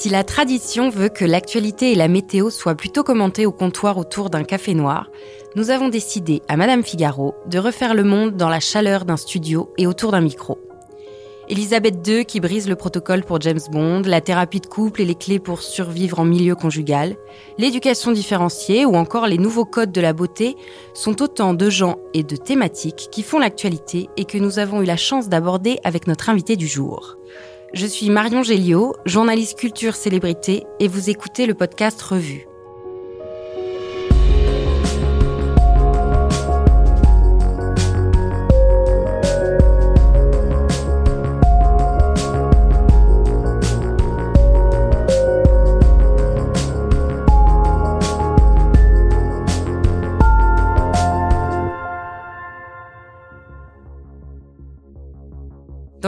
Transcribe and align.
Si 0.00 0.08
la 0.08 0.22
tradition 0.22 0.90
veut 0.90 1.08
que 1.08 1.24
l'actualité 1.24 1.90
et 1.90 1.96
la 1.96 2.06
météo 2.06 2.50
soient 2.50 2.76
plutôt 2.76 3.02
commentées 3.02 3.46
au 3.46 3.50
comptoir 3.50 3.98
autour 3.98 4.30
d'un 4.30 4.44
café 4.44 4.72
noir, 4.72 5.10
nous 5.56 5.70
avons 5.70 5.88
décidé 5.88 6.40
à 6.46 6.56
Madame 6.56 6.84
Figaro 6.84 7.34
de 7.46 7.58
refaire 7.58 7.94
le 7.94 8.04
monde 8.04 8.36
dans 8.36 8.48
la 8.48 8.60
chaleur 8.60 9.04
d'un 9.04 9.16
studio 9.16 9.72
et 9.76 9.88
autour 9.88 10.12
d'un 10.12 10.20
micro. 10.20 10.60
Elisabeth 11.48 12.06
II 12.06 12.24
qui 12.26 12.38
brise 12.38 12.68
le 12.68 12.76
protocole 12.76 13.24
pour 13.24 13.40
James 13.40 13.58
Bond, 13.72 14.02
la 14.04 14.20
thérapie 14.20 14.60
de 14.60 14.68
couple 14.68 15.02
et 15.02 15.04
les 15.04 15.16
clés 15.16 15.40
pour 15.40 15.62
survivre 15.62 16.20
en 16.20 16.24
milieu 16.24 16.54
conjugal, 16.54 17.16
l'éducation 17.58 18.12
différenciée 18.12 18.86
ou 18.86 18.94
encore 18.94 19.26
les 19.26 19.38
nouveaux 19.38 19.64
codes 19.64 19.90
de 19.90 20.00
la 20.00 20.12
beauté 20.12 20.54
sont 20.94 21.20
autant 21.22 21.54
de 21.54 21.68
gens 21.70 21.98
et 22.14 22.22
de 22.22 22.36
thématiques 22.36 23.08
qui 23.10 23.24
font 23.24 23.40
l'actualité 23.40 24.08
et 24.16 24.26
que 24.26 24.38
nous 24.38 24.60
avons 24.60 24.80
eu 24.80 24.86
la 24.86 24.96
chance 24.96 25.28
d'aborder 25.28 25.80
avec 25.82 26.06
notre 26.06 26.30
invité 26.30 26.54
du 26.54 26.68
jour. 26.68 27.16
Je 27.74 27.86
suis 27.86 28.08
Marion 28.08 28.42
Géliot, 28.42 28.96
journaliste 29.04 29.58
culture 29.58 29.94
célébrité 29.94 30.64
et 30.80 30.88
vous 30.88 31.10
écoutez 31.10 31.44
le 31.44 31.52
podcast 31.52 32.00
Revue. 32.00 32.47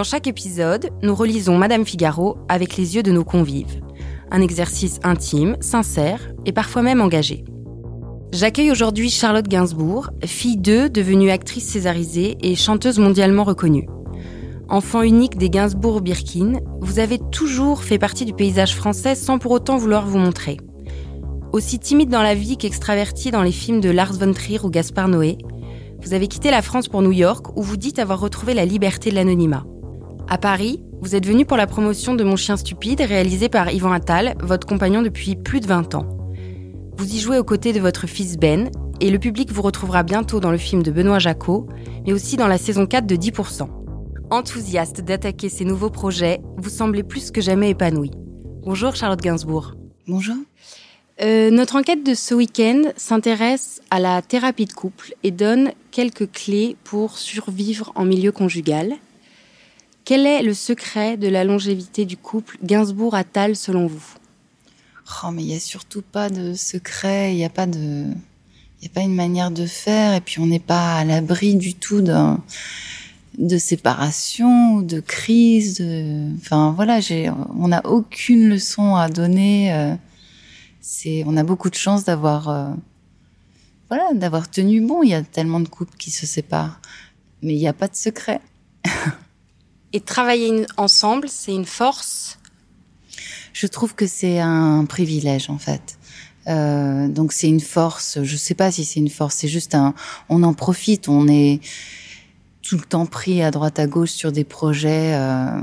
Dans 0.01 0.05
chaque 0.05 0.29
épisode, 0.29 0.89
nous 1.03 1.15
relisons 1.15 1.59
Madame 1.59 1.85
Figaro 1.85 2.39
avec 2.49 2.79
les 2.79 2.97
yeux 2.97 3.03
de 3.03 3.13
nos 3.13 3.23
convives. 3.23 3.83
Un 4.31 4.41
exercice 4.41 4.99
intime, 5.03 5.59
sincère 5.61 6.33
et 6.47 6.53
parfois 6.53 6.81
même 6.81 7.03
engagé. 7.03 7.45
J'accueille 8.33 8.71
aujourd'hui 8.71 9.11
Charlotte 9.11 9.47
Gainsbourg, 9.47 10.09
fille 10.25 10.57
d'eux, 10.57 10.89
devenue 10.89 11.31
actrice 11.31 11.69
césarisée 11.69 12.39
et 12.41 12.57
chanteuse 12.57 12.99
mondialement 12.99 13.45
reconnue. 13.45 13.91
Enfant 14.71 15.03
unique 15.03 15.37
des 15.37 15.51
Gainsbourg-Birkin, 15.51 16.61
vous 16.81 16.99
avez 16.99 17.19
toujours 17.31 17.83
fait 17.83 17.99
partie 17.99 18.25
du 18.25 18.33
paysage 18.33 18.75
français 18.75 19.15
sans 19.15 19.39
pour 19.39 19.53
autant 19.53 19.77
vouloir 19.77 20.07
vous 20.07 20.17
montrer. 20.17 20.57
Aussi 21.53 21.79
timide 21.79 22.09
dans 22.09 22.23
la 22.23 22.35
vie 22.35 22.57
qu'extravertie 22.57 23.33
dans 23.33 23.43
les 23.43 23.53
films 23.53 23.83
de 23.83 23.91
Lars 23.91 24.15
von 24.15 24.33
Trier 24.33 24.61
ou 24.65 24.71
Gaspard 24.71 25.09
Noé, 25.09 25.37
vous 26.03 26.15
avez 26.15 26.27
quitté 26.27 26.51
la 26.51 26.63
France 26.63 26.89
pour 26.89 27.03
New 27.03 27.13
York 27.13 27.55
où 27.55 27.63
vous 27.63 27.77
dites 27.77 27.99
avoir 27.99 28.19
retrouvé 28.19 28.55
la 28.55 28.65
liberté 28.65 29.11
de 29.11 29.17
l'anonymat. 29.17 29.67
À 30.33 30.39
Paris, 30.39 30.81
vous 31.01 31.17
êtes 31.17 31.27
venu 31.27 31.45
pour 31.45 31.57
la 31.57 31.67
promotion 31.67 32.15
de 32.15 32.23
Mon 32.23 32.37
chien 32.37 32.57
stupide, 32.57 33.01
réalisé 33.01 33.49
par 33.49 33.73
Yvan 33.73 33.91
Attal, 33.91 34.37
votre 34.41 34.65
compagnon 34.65 35.03
depuis 35.03 35.35
plus 35.35 35.59
de 35.59 35.67
20 35.67 35.97
ans. 35.97 36.07
Vous 36.97 37.13
y 37.13 37.19
jouez 37.19 37.37
aux 37.37 37.43
côtés 37.43 37.73
de 37.73 37.81
votre 37.81 38.07
fils 38.07 38.37
Ben, 38.37 38.71
et 39.01 39.11
le 39.11 39.19
public 39.19 39.51
vous 39.51 39.61
retrouvera 39.61 40.05
bientôt 40.05 40.39
dans 40.39 40.53
le 40.53 40.57
film 40.57 40.85
de 40.85 40.93
Benoît 40.93 41.19
Jacot, 41.19 41.67
mais 42.07 42.13
aussi 42.13 42.37
dans 42.37 42.47
la 42.47 42.59
saison 42.59 42.87
4 42.87 43.07
de 43.07 43.17
10%. 43.17 43.69
Enthousiaste 44.31 45.01
d'attaquer 45.01 45.49
ces 45.49 45.65
nouveaux 45.65 45.91
projets, 45.91 46.41
vous 46.59 46.71
semblez 46.71 47.03
plus 47.03 47.33
que 47.33 47.41
jamais 47.41 47.71
épanoui. 47.71 48.13
Bonjour 48.63 48.95
Charlotte 48.95 49.21
Gainsbourg. 49.21 49.75
Bonjour. 50.07 50.37
Euh, 51.23 51.51
notre 51.51 51.75
enquête 51.75 52.07
de 52.07 52.15
ce 52.15 52.35
week-end 52.35 52.83
s'intéresse 52.97 53.83
à 53.91 53.99
la 53.99 54.23
thérapie 54.23 54.67
de 54.67 54.75
couple 54.75 55.13
et 55.25 55.33
donne 55.33 55.73
quelques 55.91 56.31
clés 56.31 56.77
pour 56.85 57.19
survivre 57.19 57.91
en 57.97 58.05
milieu 58.05 58.31
conjugal. 58.31 58.95
Quel 60.11 60.27
est 60.27 60.43
le 60.43 60.55
secret 60.55 61.17
de 61.17 61.29
la 61.29 61.45
longévité 61.45 62.05
du 62.05 62.17
couple 62.17 62.59
Gainsbourg-Attal 62.65 63.55
selon 63.55 63.87
vous? 63.87 64.03
Oh, 65.23 65.31
mais 65.31 65.45
il 65.45 65.47
n'y 65.47 65.55
a 65.55 65.61
surtout 65.61 66.03
pas 66.03 66.29
de 66.29 66.53
secret, 66.53 67.33
il 67.33 67.37
n'y 67.37 67.45
a 67.45 67.49
pas 67.49 67.69
de, 67.69 68.07
il 68.83 68.87
a 68.87 68.89
pas 68.93 69.03
une 69.03 69.15
manière 69.15 69.53
de 69.53 69.67
faire, 69.67 70.15
et 70.15 70.21
puis 70.21 70.41
on 70.41 70.47
n'est 70.47 70.59
pas 70.59 70.97
à 70.97 71.05
l'abri 71.05 71.55
du 71.55 71.75
tout 71.75 72.01
de 72.01 73.59
séparation, 73.59 74.81
de 74.81 74.99
crise, 74.99 75.75
de, 75.77 76.35
enfin 76.39 76.73
voilà, 76.75 76.99
on 77.57 77.69
n'a 77.69 77.87
aucune 77.87 78.49
leçon 78.49 78.97
à 78.97 79.09
donner. 79.09 79.73
Euh, 79.73 79.95
c'est, 80.81 81.23
on 81.25 81.37
a 81.37 81.45
beaucoup 81.45 81.71
de 81.71 81.77
chance 81.77 82.03
d'avoir, 82.03 82.49
euh, 82.49 82.73
voilà, 83.89 84.13
d'avoir 84.15 84.51
tenu 84.51 84.81
bon. 84.81 85.05
Il 85.05 85.11
y 85.11 85.15
a 85.15 85.23
tellement 85.23 85.61
de 85.61 85.69
couples 85.69 85.97
qui 85.97 86.11
se 86.11 86.27
séparent, 86.27 86.81
mais 87.43 87.55
il 87.55 87.59
n'y 87.59 87.69
a 87.69 87.73
pas 87.73 87.87
de 87.87 87.95
secret. 87.95 88.41
Et 89.93 90.01
travailler 90.01 90.67
ensemble, 90.77 91.29
c'est 91.29 91.55
une 91.55 91.65
force? 91.65 92.39
Je 93.53 93.67
trouve 93.67 93.95
que 93.95 94.07
c'est 94.07 94.39
un 94.39 94.85
privilège 94.85 95.51
en 95.51 95.59
fait. 95.59 95.99
Euh, 96.47 97.09
donc 97.09 97.33
c'est 97.33 97.49
une 97.49 97.61
force. 97.61 98.19
Je 98.23 98.37
sais 98.37 98.55
pas 98.55 98.71
si 98.71 98.85
c'est 98.85 99.01
une 99.01 99.11
force. 99.11 99.37
C'est 99.37 99.49
juste 99.49 99.75
un. 99.75 99.95
On 100.29 100.43
en 100.43 100.55
profite. 100.55 101.09
On 101.09 101.29
est 101.29 101.61
tout 102.63 102.77
le 102.77 102.85
temps 102.85 103.07
pris 103.07 103.43
à 103.43 103.51
droite 103.51 103.79
à 103.79 103.87
gauche 103.87 104.11
sur 104.11 104.33
des 104.33 104.45
projets 104.45 105.15
euh, 105.15 105.61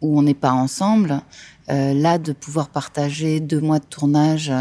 où 0.00 0.18
on 0.18 0.22
n'est 0.22 0.34
pas 0.34 0.52
ensemble. 0.52 1.22
Euh, 1.70 1.94
là, 1.94 2.18
de 2.18 2.32
pouvoir 2.32 2.68
partager 2.68 3.40
deux 3.40 3.60
mois 3.60 3.78
de 3.78 3.84
tournage 3.84 4.52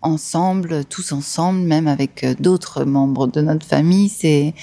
ensemble, 0.00 0.84
tous 0.84 1.12
ensemble, 1.12 1.60
même 1.60 1.88
avec 1.88 2.26
d'autres 2.40 2.84
membres 2.84 3.26
de 3.26 3.40
notre 3.40 3.66
famille, 3.66 4.08
c'est 4.08 4.54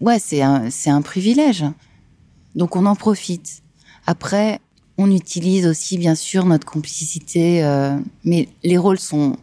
ouais, 0.00 0.18
un, 0.42 0.70
c'est 0.70 0.90
un 0.90 1.02
privilège. 1.02 1.64
Donc 2.56 2.74
on 2.74 2.86
en 2.86 2.96
profite. 2.96 3.62
Après, 4.06 4.60
on 4.98 5.10
utilise 5.10 5.66
aussi 5.66 5.98
bien 5.98 6.14
sûr 6.14 6.46
notre 6.46 6.66
complicité, 6.66 7.62
euh, 7.62 7.96
mais 8.24 8.48
les 8.64 8.78
rôles 8.78 8.98
sont 8.98 9.36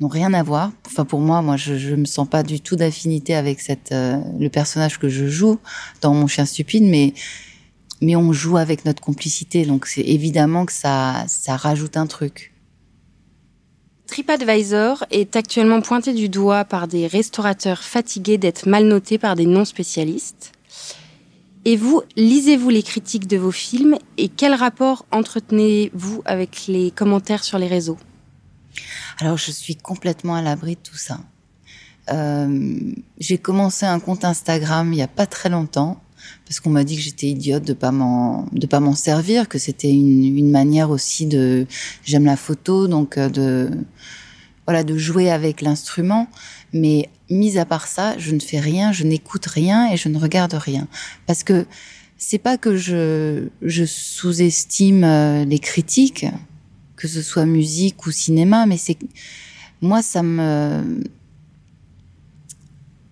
n'ont 0.00 0.08
rien 0.08 0.32
à 0.34 0.42
voir. 0.42 0.72
Enfin 0.86 1.04
pour 1.04 1.20
moi, 1.20 1.42
moi 1.42 1.56
je, 1.56 1.76
je 1.76 1.94
me 1.94 2.04
sens 2.04 2.28
pas 2.28 2.42
du 2.42 2.60
tout 2.60 2.76
d'affinité 2.76 3.34
avec 3.34 3.60
cette 3.60 3.92
euh, 3.92 4.18
le 4.38 4.48
personnage 4.48 4.98
que 4.98 5.08
je 5.08 5.26
joue 5.26 5.58
dans 6.00 6.14
Mon 6.14 6.26
chien 6.26 6.46
stupide, 6.46 6.84
mais 6.84 7.12
mais 8.00 8.16
on 8.16 8.32
joue 8.32 8.56
avec 8.56 8.84
notre 8.84 9.02
complicité, 9.02 9.64
donc 9.64 9.86
c'est 9.86 10.02
évidemment 10.02 10.64
que 10.66 10.72
ça 10.72 11.24
ça 11.26 11.56
rajoute 11.56 11.96
un 11.96 12.06
truc. 12.06 12.52
TripAdvisor 14.06 15.04
est 15.10 15.34
actuellement 15.34 15.80
pointé 15.80 16.12
du 16.12 16.28
doigt 16.28 16.64
par 16.64 16.86
des 16.86 17.06
restaurateurs 17.06 17.82
fatigués 17.82 18.38
d'être 18.38 18.68
mal 18.68 18.86
notés 18.86 19.18
par 19.18 19.34
des 19.34 19.46
non 19.46 19.64
spécialistes. 19.64 20.52
Et 21.64 21.76
vous, 21.76 22.02
lisez-vous 22.16 22.68
les 22.68 22.82
critiques 22.82 23.26
de 23.26 23.38
vos 23.38 23.50
films 23.50 23.96
et 24.18 24.28
quel 24.28 24.54
rapport 24.54 25.06
entretenez-vous 25.10 26.22
avec 26.26 26.66
les 26.68 26.90
commentaires 26.90 27.42
sur 27.42 27.58
les 27.58 27.68
réseaux? 27.68 27.98
Alors, 29.18 29.38
je 29.38 29.50
suis 29.50 29.76
complètement 29.76 30.34
à 30.34 30.42
l'abri 30.42 30.74
de 30.74 30.80
tout 30.80 30.96
ça. 30.96 31.20
Euh, 32.10 32.92
j'ai 33.18 33.38
commencé 33.38 33.86
un 33.86 33.98
compte 33.98 34.24
Instagram 34.26 34.92
il 34.92 34.98
y 34.98 35.02
a 35.02 35.08
pas 35.08 35.24
très 35.24 35.48
longtemps 35.48 36.02
parce 36.44 36.60
qu'on 36.60 36.68
m'a 36.68 36.84
dit 36.84 36.96
que 36.96 37.02
j'étais 37.02 37.28
idiote 37.28 37.64
de 37.64 37.72
pas 37.72 37.92
m'en 37.92 38.46
de 38.52 38.66
pas 38.66 38.80
m'en 38.80 38.94
servir, 38.94 39.48
que 39.48 39.58
c'était 39.58 39.90
une, 39.90 40.36
une 40.36 40.50
manière 40.50 40.90
aussi 40.90 41.24
de 41.24 41.66
j'aime 42.04 42.26
la 42.26 42.36
photo 42.36 42.88
donc 42.88 43.16
euh, 43.16 43.30
de 43.30 43.70
voilà 44.66 44.84
de 44.84 44.96
jouer 44.98 45.30
avec 45.30 45.62
l'instrument. 45.62 46.28
Mais 46.72 47.08
mis 47.30 47.58
à 47.58 47.64
part 47.64 47.86
ça, 47.86 48.16
je 48.18 48.34
ne 48.34 48.40
fais 48.40 48.60
rien, 48.60 48.92
je 48.92 49.04
n'écoute 49.04 49.46
rien 49.46 49.90
et 49.90 49.96
je 49.96 50.08
ne 50.08 50.18
regarde 50.18 50.54
rien. 50.54 50.86
Parce 51.26 51.42
que 51.42 51.66
c'est 52.16 52.38
pas 52.38 52.56
que 52.56 52.76
je, 52.76 53.48
je 53.62 53.84
sous-estime 53.84 55.04
euh, 55.04 55.44
les 55.44 55.58
critiques, 55.58 56.26
que 56.96 57.08
ce 57.08 57.22
soit 57.22 57.46
musique 57.46 58.06
ou 58.06 58.10
cinéma, 58.10 58.66
mais 58.66 58.76
c'est 58.76 58.98
moi 59.80 60.00
ça 60.02 60.22
me 60.22 61.02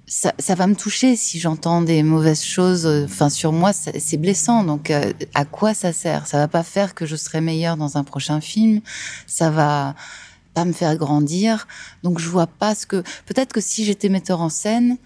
ça, 0.06 0.34
ça 0.38 0.54
va 0.54 0.66
me 0.66 0.74
toucher 0.74 1.16
si 1.16 1.40
j'entends 1.40 1.80
des 1.80 2.02
mauvaises 2.02 2.44
choses. 2.44 2.86
Enfin, 2.86 3.30
sur 3.30 3.50
moi, 3.50 3.72
c'est 3.72 4.16
blessant. 4.18 4.62
Donc, 4.62 4.90
euh, 4.90 5.10
à 5.32 5.46
quoi 5.46 5.72
ça 5.72 5.94
sert? 5.94 6.26
Ça 6.26 6.36
va 6.36 6.48
pas 6.48 6.62
faire 6.62 6.94
que 6.94 7.06
je 7.06 7.16
serai 7.16 7.40
meilleure 7.40 7.78
dans 7.78 7.96
un 7.96 8.04
prochain 8.04 8.42
film. 8.42 8.82
Ça 9.26 9.50
va 9.50 9.94
pas 10.54 10.64
me 10.64 10.72
faire 10.72 10.96
grandir. 10.96 11.66
Donc 12.02 12.18
je 12.18 12.28
vois 12.28 12.46
pas 12.46 12.74
ce 12.74 12.86
que. 12.86 13.02
Peut-être 13.26 13.52
que 13.52 13.60
si 13.60 13.84
j'étais 13.84 14.08
metteur 14.08 14.40
en 14.40 14.48
scène, 14.48 14.96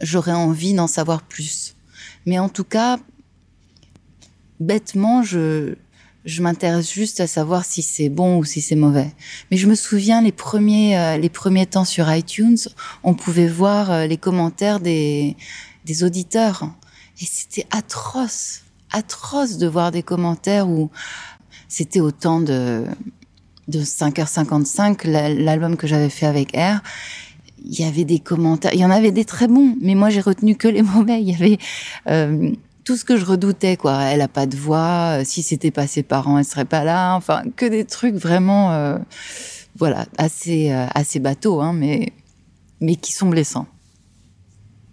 j'aurais 0.00 0.32
envie 0.32 0.74
d'en 0.74 0.86
savoir 0.86 1.22
plus. 1.22 1.74
Mais 2.26 2.38
en 2.38 2.48
tout 2.48 2.64
cas, 2.64 2.98
bêtement, 4.58 5.22
je 5.22 5.74
je 6.26 6.42
m'intéresse 6.42 6.92
juste 6.92 7.20
à 7.20 7.26
savoir 7.26 7.64
si 7.64 7.80
c'est 7.80 8.10
bon 8.10 8.38
ou 8.38 8.44
si 8.44 8.60
c'est 8.60 8.76
mauvais. 8.76 9.10
Mais 9.50 9.56
je 9.56 9.66
me 9.66 9.74
souviens 9.74 10.20
les 10.20 10.32
premiers 10.32 10.98
euh, 10.98 11.16
les 11.16 11.30
premiers 11.30 11.66
temps 11.66 11.86
sur 11.86 12.12
iTunes, 12.12 12.58
on 13.02 13.14
pouvait 13.14 13.48
voir 13.48 13.90
euh, 13.90 14.06
les 14.06 14.18
commentaires 14.18 14.80
des 14.80 15.36
des 15.86 16.04
auditeurs 16.04 16.70
et 17.20 17.24
c'était 17.24 17.66
atroce, 17.70 18.62
atroce 18.92 19.56
de 19.56 19.66
voir 19.66 19.90
des 19.90 20.02
commentaires 20.02 20.68
où 20.68 20.90
c'était 21.68 22.00
autant 22.00 22.40
de 22.40 22.84
de 23.70 23.80
5h55, 23.80 25.06
l'album 25.06 25.76
que 25.76 25.86
j'avais 25.86 26.10
fait 26.10 26.26
avec 26.26 26.52
R, 26.56 26.80
il 27.64 27.78
y 27.78 27.84
avait 27.84 28.04
des 28.04 28.18
commentaires, 28.18 28.72
il 28.74 28.80
y 28.80 28.84
en 28.84 28.90
avait 28.90 29.12
des 29.12 29.24
très 29.24 29.46
bons, 29.46 29.76
mais 29.80 29.94
moi 29.94 30.10
j'ai 30.10 30.20
retenu 30.20 30.56
que 30.56 30.68
les 30.68 30.82
mauvais. 30.94 31.20
Il 31.22 31.30
y 31.30 31.34
avait, 31.34 31.58
euh, 32.08 32.50
tout 32.84 32.96
ce 32.96 33.04
que 33.04 33.16
je 33.16 33.24
redoutais, 33.24 33.76
quoi. 33.76 34.02
Elle 34.04 34.20
a 34.22 34.28
pas 34.28 34.46
de 34.46 34.56
voix. 34.56 35.20
Si 35.24 35.42
c'était 35.42 35.70
pas 35.70 35.86
ses 35.86 36.02
parents, 36.02 36.38
elle 36.38 36.44
serait 36.44 36.64
pas 36.64 36.82
là. 36.82 37.14
Enfin, 37.14 37.42
que 37.54 37.66
des 37.66 37.84
trucs 37.84 38.16
vraiment, 38.16 38.98
voilà, 39.76 40.06
assez, 40.18 40.70
assez 40.72 41.20
bateaux, 41.20 41.60
hein, 41.60 41.72
mais, 41.72 42.12
mais 42.80 42.96
qui 42.96 43.12
sont 43.12 43.28
blessants. 43.28 43.66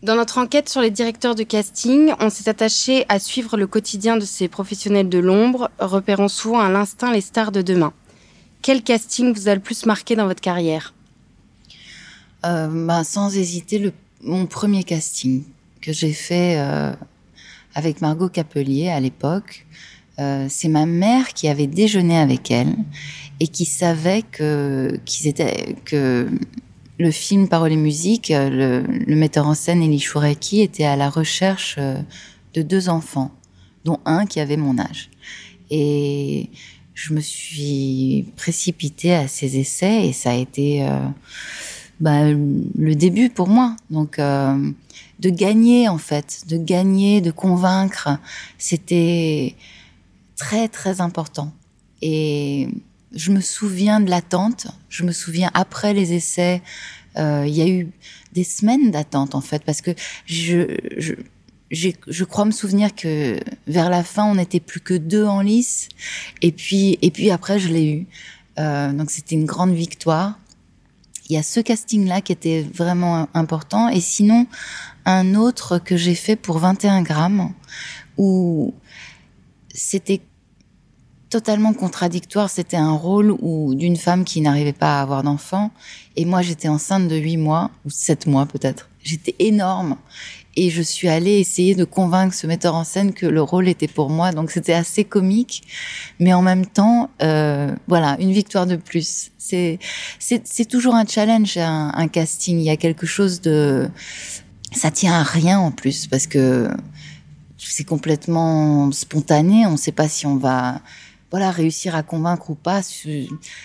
Dans 0.03 0.15
notre 0.15 0.37
enquête 0.37 0.69
sur 0.69 0.81
les 0.81 0.91
directeurs 0.91 1.33
de 1.33 1.41
casting, 1.41 2.13
on 2.19 2.29
s'est 2.29 2.49
attaché 2.49 3.05
à 3.09 3.17
suivre 3.17 3.57
le 3.57 3.65
quotidien 3.65 4.15
de 4.15 4.25
ces 4.25 4.47
professionnels 4.47 5.09
de 5.09 5.17
l'ombre, 5.17 5.71
repérant 5.79 6.27
souvent 6.27 6.59
à 6.59 6.69
l'instinct 6.69 7.11
les 7.11 7.21
stars 7.21 7.51
de 7.51 7.63
demain. 7.63 7.93
Quel 8.61 8.83
casting 8.83 9.33
vous 9.33 9.47
a 9.47 9.55
le 9.55 9.61
plus 9.61 9.85
marqué 9.85 10.15
dans 10.15 10.25
votre 10.25 10.41
carrière? 10.41 10.93
Euh, 12.45 12.67
bah, 12.85 13.03
Sans 13.03 13.35
hésiter, 13.35 13.79
le, 13.79 13.93
mon 14.21 14.45
premier 14.45 14.83
casting 14.83 15.43
que 15.81 15.91
j'ai 15.91 16.13
fait 16.13 16.55
euh, 16.57 16.93
avec 17.75 18.01
Margot 18.01 18.29
Capelier 18.29 18.89
à 18.89 18.99
l'époque. 18.99 19.65
Euh, 20.19 20.47
c'est 20.49 20.67
ma 20.67 20.85
mère 20.85 21.29
qui 21.29 21.47
avait 21.47 21.67
déjeuné 21.67 22.17
avec 22.17 22.49
elle 22.49 22.75
et 23.39 23.47
qui 23.47 23.65
savait 23.65 24.23
que 24.23 24.99
qu'ils 25.05 25.27
étaient 25.27 25.75
que 25.85 26.27
le 26.97 27.11
film 27.11 27.47
Parole 27.47 27.71
et 27.71 27.77
musique, 27.77 28.33
le, 28.35 28.83
metteur 29.07 29.45
en 29.45 29.53
scène 29.53 29.83
Elie 29.83 29.99
Choureki 29.99 30.61
était 30.61 30.85
à 30.85 30.95
la 30.95 31.11
recherche 31.11 31.77
de 31.77 32.61
deux 32.63 32.89
enfants, 32.89 33.31
dont 33.85 33.99
un 34.05 34.25
qui 34.25 34.39
avait 34.39 34.57
mon 34.57 34.79
âge. 34.79 35.11
Et 35.69 36.49
je 36.97 37.13
me 37.13 37.21
suis 37.21 38.25
précipitée 38.35 39.13
à 39.13 39.27
ces 39.27 39.57
essais 39.59 40.07
et 40.07 40.13
ça 40.13 40.31
a 40.31 40.33
été 40.33 40.83
euh, 40.83 41.07
bah, 41.99 42.23
le 42.31 42.95
début 42.95 43.29
pour 43.29 43.47
moi. 43.47 43.75
Donc 43.91 44.17
de 45.19 45.29
gagner 45.29 45.87
en 45.89 45.99
fait, 45.99 46.43
de 46.47 46.57
gagner, 46.57 47.21
de 47.21 47.29
convaincre, 47.29 48.09
c'était 48.57 49.55
très 50.35 50.67
très 50.67 50.99
important. 50.99 51.53
Et 52.01 52.67
je 53.13 53.31
me 53.31 53.41
souviens 53.41 53.99
de 53.99 54.09
l'attente. 54.09 54.67
Je 54.89 55.03
me 55.03 55.11
souviens 55.11 55.51
après 55.53 55.93
les 55.93 56.13
essais, 56.13 56.63
euh, 57.17 57.45
il 57.47 57.55
y 57.55 57.61
a 57.61 57.67
eu 57.67 57.91
des 58.33 58.43
semaines 58.43 58.89
d'attente 58.89 59.35
en 59.35 59.41
fait 59.41 59.63
parce 59.63 59.81
que 59.81 59.91
je, 60.25 60.77
je 60.97 61.13
je 61.71 62.23
crois 62.23 62.45
me 62.45 62.51
souvenir 62.51 62.95
que 62.95 63.39
vers 63.67 63.89
la 63.89 64.03
fin, 64.03 64.25
on 64.25 64.35
n'était 64.35 64.59
plus 64.59 64.79
que 64.79 64.93
deux 64.93 65.25
en 65.25 65.41
lice. 65.41 65.89
Et 66.41 66.51
puis, 66.51 66.97
et 67.01 67.11
puis 67.11 67.29
après, 67.31 67.59
je 67.59 67.67
l'ai 67.67 67.91
eu. 67.91 68.07
Euh, 68.59 68.91
donc, 68.93 69.11
c'était 69.11 69.35
une 69.35 69.45
grande 69.45 69.73
victoire. 69.73 70.39
Il 71.29 71.33
y 71.33 71.37
a 71.37 71.43
ce 71.43 71.59
casting-là 71.59 72.21
qui 72.21 72.31
était 72.31 72.61
vraiment 72.61 73.27
important. 73.33 73.89
Et 73.89 73.99
sinon, 73.99 74.47
un 75.05 75.35
autre 75.35 75.77
que 75.77 75.97
j'ai 75.97 76.15
fait 76.15 76.37
pour 76.37 76.59
21 76.59 77.01
grammes, 77.01 77.53
où 78.17 78.73
c'était 79.73 80.21
totalement 81.29 81.73
contradictoire. 81.73 82.49
C'était 82.49 82.77
un 82.77 82.93
rôle 82.93 83.35
où 83.41 83.75
d'une 83.75 83.97
femme 83.97 84.23
qui 84.23 84.41
n'arrivait 84.41 84.73
pas 84.73 84.99
à 84.99 85.01
avoir 85.01 85.23
d'enfant. 85.23 85.71
Et 86.15 86.25
moi, 86.25 86.41
j'étais 86.41 86.67
enceinte 86.69 87.07
de 87.07 87.15
huit 87.15 87.37
mois, 87.37 87.71
ou 87.85 87.89
sept 87.89 88.25
mois 88.25 88.45
peut-être. 88.45 88.89
J'étais 89.03 89.35
énorme. 89.39 89.97
Et 90.59 90.71
je 90.71 90.81
suis 90.81 91.07
allée 91.07 91.39
essayer 91.39 91.75
de 91.75 91.83
convaincre 91.83 92.33
ce 92.33 92.47
metteur 92.47 92.73
en 92.73 92.83
scène 92.83 93.13
que 93.13 93.27
le 93.27 93.43
rôle 93.43 93.67
était 93.69 93.87
pour 93.87 94.09
moi. 94.09 94.31
Donc 94.31 94.49
c'était 94.49 94.73
assez 94.73 95.03
comique. 95.03 95.61
Mais 96.19 96.33
en 96.33 96.41
même 96.41 96.65
temps, 96.65 97.11
euh, 97.21 97.73
voilà, 97.87 98.17
une 98.19 98.31
victoire 98.31 98.65
de 98.65 98.75
plus. 98.75 99.29
C'est, 99.37 99.77
c'est, 100.17 100.65
toujours 100.65 100.95
un 100.95 101.05
challenge, 101.05 101.57
un, 101.57 101.91
un 101.93 102.07
casting. 102.07 102.57
Il 102.57 102.63
y 102.63 102.71
a 102.71 102.75
quelque 102.75 103.05
chose 103.05 103.39
de... 103.39 103.87
Ça 104.71 104.89
tient 104.89 105.13
à 105.13 105.23
rien 105.23 105.59
en 105.59 105.71
plus, 105.71 106.07
parce 106.07 106.25
que 106.25 106.69
c'est 107.59 107.85
complètement 107.85 108.91
spontané. 108.91 109.67
On 109.67 109.73
ne 109.73 109.77
sait 109.77 109.91
pas 109.91 110.09
si 110.09 110.25
on 110.25 110.37
va 110.37 110.81
voilà, 111.29 111.51
réussir 111.51 111.95
à 111.95 112.01
convaincre 112.01 112.49
ou 112.49 112.55
pas, 112.55 112.81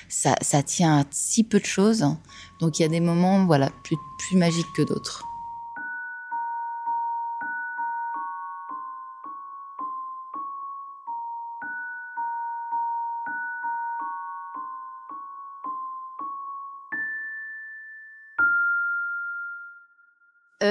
ça, 0.08 0.34
ça 0.42 0.62
tient 0.62 1.00
à 1.00 1.04
si 1.10 1.42
peu 1.42 1.58
de 1.58 1.64
choses. 1.64 2.04
Donc 2.60 2.78
il 2.78 2.82
y 2.82 2.84
a 2.84 2.88
des 2.88 3.00
moments, 3.00 3.46
voilà, 3.46 3.70
plus, 3.82 3.96
plus 4.18 4.36
magiques 4.36 4.66
que 4.76 4.82
d'autres. 4.82 5.24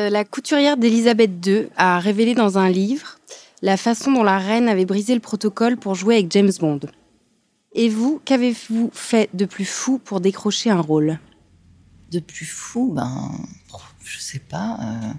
Euh, 0.01 0.09
la 0.09 0.25
couturière 0.25 0.77
d'Elisabeth 0.77 1.45
II 1.45 1.67
a 1.75 1.99
révélé 1.99 2.33
dans 2.33 2.57
un 2.57 2.69
livre 2.69 3.19
la 3.61 3.77
façon 3.77 4.11
dont 4.11 4.23
la 4.23 4.39
reine 4.39 4.67
avait 4.67 4.85
brisé 4.85 5.13
le 5.13 5.19
protocole 5.19 5.77
pour 5.77 5.93
jouer 5.93 6.15
avec 6.15 6.31
James 6.31 6.51
Bond. 6.59 6.79
Et 7.73 7.89
vous, 7.89 8.19
qu'avez-vous 8.25 8.89
fait 8.91 9.29
de 9.33 9.45
plus 9.45 9.65
fou 9.65 9.99
pour 9.99 10.19
décrocher 10.19 10.71
un 10.71 10.81
rôle? 10.81 11.19
De 12.11 12.19
plus 12.19 12.45
fou, 12.45 12.91
ben, 12.91 13.31
je 14.03 14.17
sais 14.17 14.39
pas. 14.39 14.77
Euh, 14.81 15.13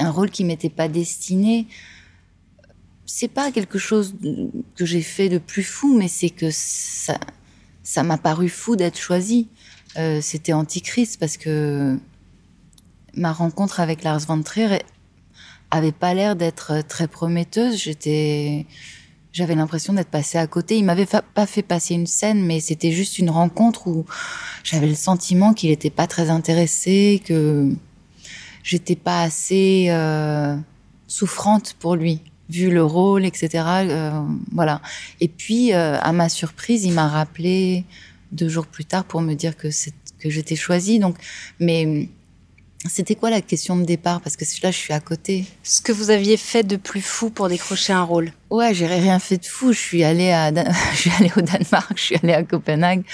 un 0.00 0.10
rôle 0.10 0.30
qui 0.30 0.44
m'était 0.44 0.70
pas 0.70 0.88
destiné. 0.88 1.68
C'est 3.06 3.28
pas 3.28 3.52
quelque 3.52 3.78
chose 3.78 4.14
que 4.74 4.84
j'ai 4.84 5.02
fait 5.02 5.28
de 5.28 5.38
plus 5.38 5.62
fou, 5.62 5.96
mais 5.96 6.08
c'est 6.08 6.30
que 6.30 6.50
ça, 6.50 7.18
ça 7.84 8.02
m'a 8.02 8.18
paru 8.18 8.48
fou 8.48 8.74
d'être 8.74 8.98
choisi. 8.98 9.48
Euh, 9.96 10.20
c'était 10.20 10.52
Antichrist 10.52 11.18
parce 11.18 11.36
que 11.36 11.98
ma 13.14 13.32
rencontre 13.32 13.80
avec 13.80 14.02
Lars 14.02 14.20
von 14.20 14.42
Trier 14.42 14.78
avait 15.70 15.92
pas 15.92 16.14
l'air 16.14 16.36
d'être 16.36 16.82
très 16.86 17.08
prometteuse. 17.08 17.88
J'avais 19.32 19.54
l'impression 19.54 19.92
d'être 19.92 20.10
passée 20.10 20.38
à 20.38 20.46
côté. 20.46 20.76
Il 20.76 20.84
m'avait 20.84 21.06
pas 21.06 21.46
fait 21.46 21.62
passer 21.62 21.94
une 21.94 22.06
scène, 22.06 22.44
mais 22.44 22.58
c'était 22.58 22.90
juste 22.90 23.18
une 23.18 23.30
rencontre 23.30 23.86
où 23.86 24.04
j'avais 24.64 24.88
le 24.88 24.94
sentiment 24.94 25.54
qu'il 25.54 25.70
était 25.70 25.90
pas 25.90 26.08
très 26.08 26.30
intéressé, 26.30 27.22
que 27.24 27.72
j'étais 28.64 28.96
pas 28.96 29.22
assez 29.22 29.86
euh, 29.90 30.56
souffrante 31.06 31.76
pour 31.78 31.94
lui, 31.94 32.20
vu 32.48 32.70
le 32.70 32.84
rôle, 32.84 33.24
etc. 33.24 33.64
Euh, 33.66 34.20
voilà. 34.52 34.82
Et 35.20 35.28
puis, 35.28 35.72
euh, 35.72 35.96
à 36.00 36.12
ma 36.12 36.28
surprise, 36.28 36.84
il 36.84 36.92
m'a 36.92 37.06
rappelé 37.06 37.84
deux 38.32 38.48
jours 38.48 38.66
plus 38.66 38.84
tard 38.84 39.04
pour 39.04 39.20
me 39.20 39.34
dire 39.34 39.56
que 39.56 39.68
que 40.18 40.28
j'étais 40.28 40.56
choisie. 40.56 40.98
Donc, 40.98 41.16
mais 41.60 42.08
c'était 42.88 43.14
quoi 43.14 43.28
la 43.28 43.42
question 43.42 43.76
de 43.76 43.84
départ? 43.84 44.22
Parce 44.22 44.36
que 44.36 44.44
là, 44.62 44.70
je 44.70 44.76
suis 44.76 44.94
à 44.94 45.00
côté. 45.00 45.44
Ce 45.62 45.82
que 45.82 45.92
vous 45.92 46.10
aviez 46.10 46.38
fait 46.38 46.62
de 46.62 46.76
plus 46.76 47.02
fou 47.02 47.28
pour 47.28 47.48
décrocher 47.48 47.92
un 47.92 48.02
rôle 48.02 48.32
Ouais, 48.48 48.72
j'ai 48.72 48.86
rien 48.86 49.18
fait 49.18 49.36
de 49.36 49.44
fou. 49.44 49.72
Je 49.72 49.78
suis 49.78 50.02
allée 50.02 50.30
à, 50.30 50.50
je 50.92 50.96
suis 50.96 51.10
allée 51.18 51.30
au 51.36 51.42
Danemark, 51.42 51.92
je 51.96 52.02
suis 52.02 52.16
allée 52.22 52.32
à 52.32 52.42
Copenhague 52.42 53.04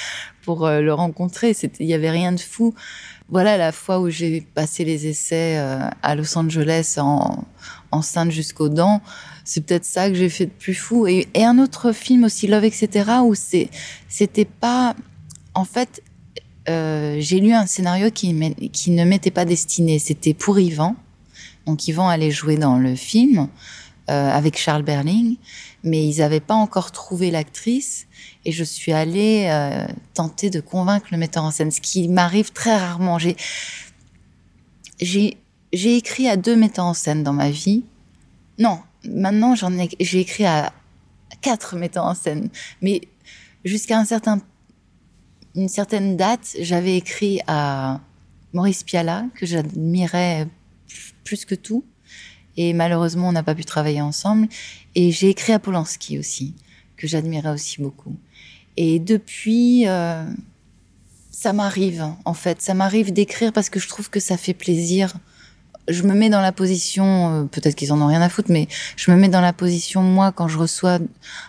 pour 0.42 0.66
euh, 0.66 0.80
le 0.80 0.94
rencontrer. 0.94 1.56
Il 1.80 1.86
y 1.86 1.94
avait 1.94 2.10
rien 2.10 2.30
de 2.30 2.40
fou. 2.40 2.74
Voilà 3.28 3.56
la 3.56 3.72
fois 3.72 3.98
où 3.98 4.08
j'ai 4.08 4.40
passé 4.40 4.84
les 4.84 5.08
essais 5.08 5.58
euh, 5.58 5.80
à 6.00 6.14
Los 6.14 6.38
Angeles 6.38 6.94
en 6.98 7.44
enceinte 7.90 8.30
jusqu'aux 8.30 8.68
dents. 8.68 9.02
C'est 9.44 9.66
peut-être 9.66 9.84
ça 9.84 10.08
que 10.08 10.14
j'ai 10.14 10.28
fait 10.28 10.46
de 10.46 10.52
plus 10.52 10.74
fou. 10.74 11.08
Et, 11.08 11.26
et 11.34 11.44
un 11.44 11.58
autre 11.58 11.90
film 11.90 12.22
aussi, 12.22 12.46
Love, 12.46 12.64
etc., 12.64 13.10
où 13.24 13.34
c'était 13.34 14.44
pas, 14.44 14.94
en 15.54 15.64
fait, 15.64 16.02
euh, 16.68 17.16
j'ai 17.20 17.40
lu 17.40 17.52
un 17.52 17.66
scénario 17.66 18.10
qui, 18.10 18.32
ne 18.32 19.04
m'était 19.04 19.30
pas 19.30 19.44
destiné. 19.44 19.98
C'était 19.98 20.34
pour 20.34 20.58
Yvan. 20.58 20.96
Donc 21.66 21.86
Yvan 21.88 22.08
allait 22.08 22.30
jouer 22.30 22.56
dans 22.56 22.78
le 22.78 22.94
film 22.94 23.48
euh, 24.10 24.30
avec 24.30 24.58
Charles 24.58 24.82
Berling, 24.82 25.36
mais 25.82 26.06
ils 26.06 26.18
n'avaient 26.18 26.40
pas 26.40 26.54
encore 26.54 26.92
trouvé 26.92 27.30
l'actrice. 27.30 28.06
Et 28.44 28.52
je 28.52 28.64
suis 28.64 28.92
allée 28.92 29.46
euh, 29.48 29.86
tenter 30.14 30.50
de 30.50 30.60
convaincre 30.60 31.06
le 31.10 31.18
metteur 31.18 31.44
en 31.44 31.50
scène, 31.50 31.70
ce 31.70 31.80
qui 31.80 32.08
m'arrive 32.08 32.52
très 32.52 32.76
rarement. 32.76 33.18
J'ai, 33.18 33.36
écrit 35.72 36.28
à 36.28 36.36
deux 36.36 36.56
metteurs 36.56 36.86
en 36.86 36.94
scène 36.94 37.22
dans 37.22 37.32
ma 37.32 37.50
vie. 37.50 37.84
Non, 38.58 38.80
maintenant 39.04 39.54
j'ai 40.00 40.20
écrit 40.20 40.46
à 40.46 40.72
quatre 41.42 41.76
metteurs 41.76 42.04
en 42.04 42.14
scène. 42.14 42.48
Mais 42.82 43.02
jusqu'à 43.64 43.98
un 43.98 44.04
certain 44.04 44.40
une 45.56 45.68
certaine 45.68 46.16
date, 46.16 46.54
j'avais 46.60 46.96
écrit 46.96 47.40
à 47.46 48.00
Maurice 48.52 48.84
Piala, 48.84 49.24
que 49.34 49.46
j'admirais 49.46 50.46
plus 51.24 51.44
que 51.44 51.54
tout. 51.54 51.84
Et 52.56 52.72
malheureusement, 52.72 53.28
on 53.28 53.32
n'a 53.32 53.42
pas 53.42 53.54
pu 53.54 53.64
travailler 53.64 54.00
ensemble. 54.00 54.48
Et 54.94 55.10
j'ai 55.10 55.30
écrit 55.30 55.52
à 55.52 55.58
Polanski 55.58 56.18
aussi, 56.18 56.54
que 56.96 57.06
j'admirais 57.06 57.50
aussi 57.50 57.80
beaucoup. 57.80 58.16
Et 58.76 58.98
depuis, 58.98 59.88
euh, 59.88 60.24
ça 61.30 61.52
m'arrive, 61.52 62.06
en 62.24 62.34
fait. 62.34 62.60
Ça 62.60 62.74
m'arrive 62.74 63.12
d'écrire 63.12 63.52
parce 63.52 63.70
que 63.70 63.80
je 63.80 63.88
trouve 63.88 64.10
que 64.10 64.20
ça 64.20 64.36
fait 64.36 64.54
plaisir. 64.54 65.14
Je 65.88 66.02
me 66.02 66.14
mets 66.14 66.30
dans 66.30 66.40
la 66.40 66.52
position, 66.52 67.42
euh, 67.42 67.44
peut-être 67.44 67.74
qu'ils 67.76 67.92
en 67.92 68.00
ont 68.00 68.06
rien 68.06 68.22
à 68.22 68.28
foutre, 68.28 68.50
mais 68.50 68.68
je 68.96 69.10
me 69.10 69.16
mets 69.16 69.28
dans 69.28 69.40
la 69.40 69.52
position, 69.52 70.02
moi, 70.02 70.32
quand 70.32 70.48
je 70.48 70.58
reçois 70.58 70.98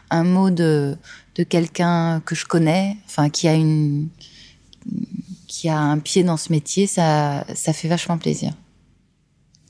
un 0.10 0.24
mot 0.24 0.50
de, 0.50 0.96
de 1.36 1.44
quelqu'un 1.44 2.22
que 2.26 2.36
je 2.36 2.46
connais, 2.46 2.98
enfin 3.06 3.30
qui 3.30 3.48
a 3.48 3.54
une 3.54 4.10
qui 5.48 5.70
a 5.70 5.80
un 5.80 5.98
pied 5.98 6.24
dans 6.24 6.38
ce 6.38 6.52
métier, 6.52 6.88
ça 6.88 7.46
ça 7.56 7.74
fait 7.74 7.88
vachement 7.88 8.18
plaisir. 8.18 8.54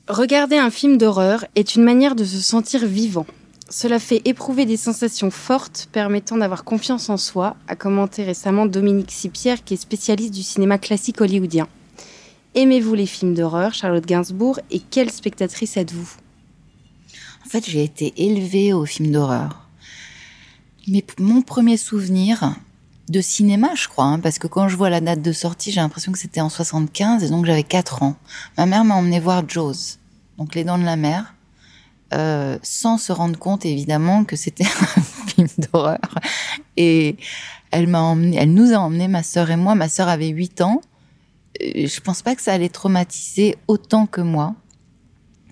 Regarder 0.08 0.56
un 0.56 0.70
film 0.70 0.96
d'horreur 0.96 1.44
est 1.54 1.74
une 1.74 1.84
manière 1.84 2.14
de 2.14 2.24
se 2.24 2.38
sentir 2.38 2.86
vivant. 2.86 3.26
Cela 3.70 3.98
fait 3.98 4.22
éprouver 4.24 4.64
des 4.64 4.78
sensations 4.78 5.30
fortes 5.30 5.88
permettant 5.92 6.38
d'avoir 6.38 6.64
confiance 6.64 7.10
en 7.10 7.18
soi, 7.18 7.56
a 7.68 7.76
commenté 7.76 8.24
récemment 8.24 8.64
Dominique 8.64 9.10
Sipierre, 9.10 9.62
qui 9.62 9.74
est 9.74 9.78
spécialiste 9.78 10.32
du 10.32 10.42
cinéma 10.42 10.78
classique 10.78 11.20
hollywoodien. 11.20 11.68
Aimez-vous 12.54 12.94
les 12.94 13.06
films 13.06 13.34
d'horreur, 13.34 13.74
Charlotte 13.74 14.06
Gainsbourg, 14.06 14.60
et 14.70 14.80
quelle 14.80 15.10
spectatrice 15.10 15.76
êtes-vous? 15.76 16.10
En 17.44 17.48
fait, 17.48 17.68
j'ai 17.68 17.84
été 17.84 18.12
élevée 18.16 18.72
aux 18.72 18.84
films 18.84 19.12
d'horreur. 19.12 19.68
Mais 20.86 21.04
mon 21.18 21.42
premier 21.42 21.76
souvenir 21.76 22.56
de 23.08 23.20
cinéma, 23.20 23.74
je 23.74 23.88
crois, 23.88 24.04
hein, 24.04 24.18
parce 24.18 24.38
que 24.38 24.46
quand 24.46 24.68
je 24.68 24.76
vois 24.76 24.90
la 24.90 25.00
date 25.00 25.22
de 25.22 25.32
sortie, 25.32 25.72
j'ai 25.72 25.80
l'impression 25.80 26.12
que 26.12 26.18
c'était 26.18 26.40
en 26.40 26.48
75 26.48 27.24
et 27.24 27.28
donc 27.28 27.46
j'avais 27.46 27.62
4 27.62 28.02
ans. 28.02 28.16
Ma 28.56 28.66
mère 28.66 28.84
m'a 28.84 28.94
emmené 28.94 29.20
voir 29.20 29.48
Jaws, 29.48 29.98
donc 30.36 30.54
Les 30.54 30.64
Dents 30.64 30.78
de 30.78 30.84
la 30.84 30.96
Mer, 30.96 31.34
euh, 32.14 32.58
sans 32.62 32.96
se 32.96 33.12
rendre 33.12 33.38
compte 33.38 33.66
évidemment 33.66 34.24
que 34.24 34.36
c'était 34.36 34.64
un 34.96 35.02
film 35.26 35.48
d'horreur. 35.58 36.00
Et 36.76 37.16
elle 37.70 37.86
m'a 37.86 38.14
elle 38.34 38.52
nous 38.52 38.72
a 38.72 38.78
emmené, 38.78 39.08
ma 39.08 39.22
sœur 39.22 39.50
et 39.50 39.56
moi. 39.56 39.74
Ma 39.74 39.88
sœur 39.88 40.08
avait 40.08 40.28
8 40.28 40.62
ans. 40.62 40.80
Je 41.60 42.00
pense 42.00 42.22
pas 42.22 42.34
que 42.34 42.42
ça 42.42 42.52
allait 42.52 42.68
traumatiser 42.68 43.56
autant 43.66 44.06
que 44.06 44.20
moi. 44.20 44.54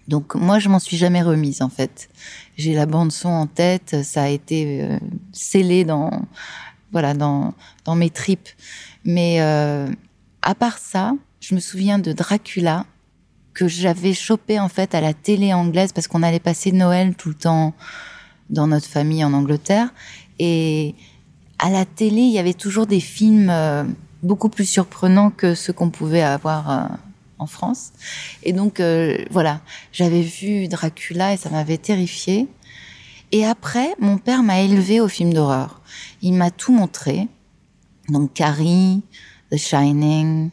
Donc 0.08 0.34
moi, 0.36 0.58
je 0.58 0.68
m'en 0.68 0.78
suis 0.78 0.96
jamais 0.96 1.22
remise 1.22 1.62
en 1.62 1.68
fait. 1.68 2.08
J'ai 2.56 2.74
la 2.74 2.86
bande 2.86 3.10
son 3.12 3.28
en 3.28 3.46
tête, 3.46 3.96
ça 4.04 4.24
a 4.24 4.28
été 4.28 4.82
euh, 4.82 4.98
scellé 5.32 5.84
dans 5.84 6.10
voilà 6.92 7.14
dans 7.14 7.54
dans 7.84 7.96
mes 7.96 8.10
tripes. 8.10 8.48
Mais 9.04 9.40
euh, 9.40 9.88
à 10.42 10.54
part 10.54 10.78
ça, 10.78 11.14
je 11.40 11.54
me 11.54 11.60
souviens 11.60 11.98
de 11.98 12.12
Dracula 12.12 12.86
que 13.52 13.68
j'avais 13.68 14.12
chopé 14.12 14.60
en 14.60 14.68
fait 14.68 14.94
à 14.94 15.00
la 15.00 15.14
télé 15.14 15.54
anglaise 15.54 15.92
parce 15.92 16.08
qu'on 16.08 16.22
allait 16.22 16.40
passer 16.40 16.72
Noël 16.72 17.14
tout 17.14 17.30
le 17.30 17.34
temps 17.34 17.74
dans 18.50 18.66
notre 18.66 18.86
famille 18.86 19.24
en 19.24 19.32
Angleterre 19.32 19.88
et 20.38 20.94
à 21.58 21.70
la 21.70 21.84
télé 21.84 22.20
il 22.20 22.32
y 22.32 22.38
avait 22.38 22.54
toujours 22.54 22.86
des 22.86 23.00
films 23.00 23.48
euh, 23.48 23.84
beaucoup 24.26 24.48
plus 24.48 24.66
surprenants 24.66 25.30
que 25.30 25.54
ceux 25.54 25.72
qu'on 25.72 25.90
pouvait 25.90 26.22
avoir 26.22 26.70
euh, 26.70 26.94
en 27.38 27.46
France 27.46 27.92
et 28.42 28.52
donc 28.52 28.80
euh, 28.80 29.18
voilà 29.30 29.60
j'avais 29.92 30.22
vu 30.22 30.68
Dracula 30.68 31.34
et 31.34 31.36
ça 31.36 31.50
m'avait 31.50 31.78
terrifié 31.78 32.48
et 33.32 33.44
après 33.44 33.94
mon 33.98 34.18
père 34.18 34.42
m'a 34.42 34.60
élevé 34.60 35.00
au 35.00 35.08
film 35.08 35.32
d'horreur 35.32 35.80
il 36.22 36.32
m'a 36.34 36.50
tout 36.50 36.72
montré 36.72 37.28
donc 38.08 38.32
Carrie 38.32 39.02
The 39.50 39.56
Shining 39.56 40.50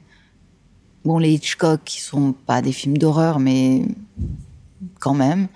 Bon, 1.05 1.17
les 1.17 1.33
Hitchcock, 1.33 1.81
qui 1.83 1.99
sont 1.99 2.31
pas 2.31 2.61
des 2.61 2.71
films 2.71 2.97
d'horreur, 2.97 3.39
mais 3.39 3.85
quand 5.01 5.13
même. 5.13 5.49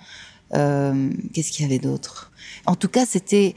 Euh, 0.54 1.10
Qu'est-ce 1.32 1.52
qu'il 1.52 1.62
y 1.62 1.64
avait 1.64 1.78
d'autre? 1.78 2.32
En 2.66 2.74
tout 2.74 2.88
cas, 2.88 3.06
c'était. 3.06 3.54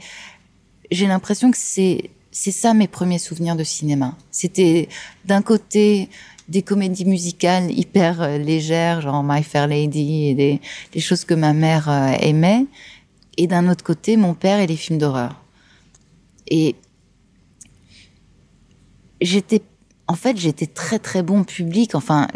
J'ai 0.90 1.06
l'impression 1.06 1.50
que 1.50 1.58
c'est 1.58 2.10
c'est 2.32 2.50
ça 2.50 2.74
mes 2.74 2.88
premiers 2.88 3.18
souvenirs 3.18 3.54
de 3.54 3.62
cinéma. 3.62 4.16
C'était 4.30 4.88
d'un 5.26 5.42
côté 5.42 6.08
des 6.48 6.62
comédies 6.62 7.04
musicales 7.04 7.70
hyper 7.70 8.22
euh, 8.22 8.38
légères, 8.38 9.02
genre 9.02 9.22
My 9.22 9.42
Fair 9.42 9.68
Lady 9.68 10.28
et 10.28 10.34
des, 10.34 11.00
choses 11.00 11.24
que 11.24 11.34
ma 11.34 11.52
mère 11.52 11.88
euh, 11.88 12.12
aimait, 12.20 12.66
et 13.36 13.46
d'un 13.46 13.68
autre 13.68 13.84
côté 13.84 14.16
mon 14.16 14.34
père 14.34 14.58
et 14.58 14.66
les 14.66 14.76
films 14.76 14.98
d'horreur. 14.98 15.40
Et 16.48 16.74
j'étais 19.20 19.62
en 20.08 20.14
fait, 20.14 20.36
j'étais 20.36 20.66
très 20.66 20.98
très 20.98 21.22
bon 21.22 21.44
public. 21.44 21.94
Enfin, 21.94 22.28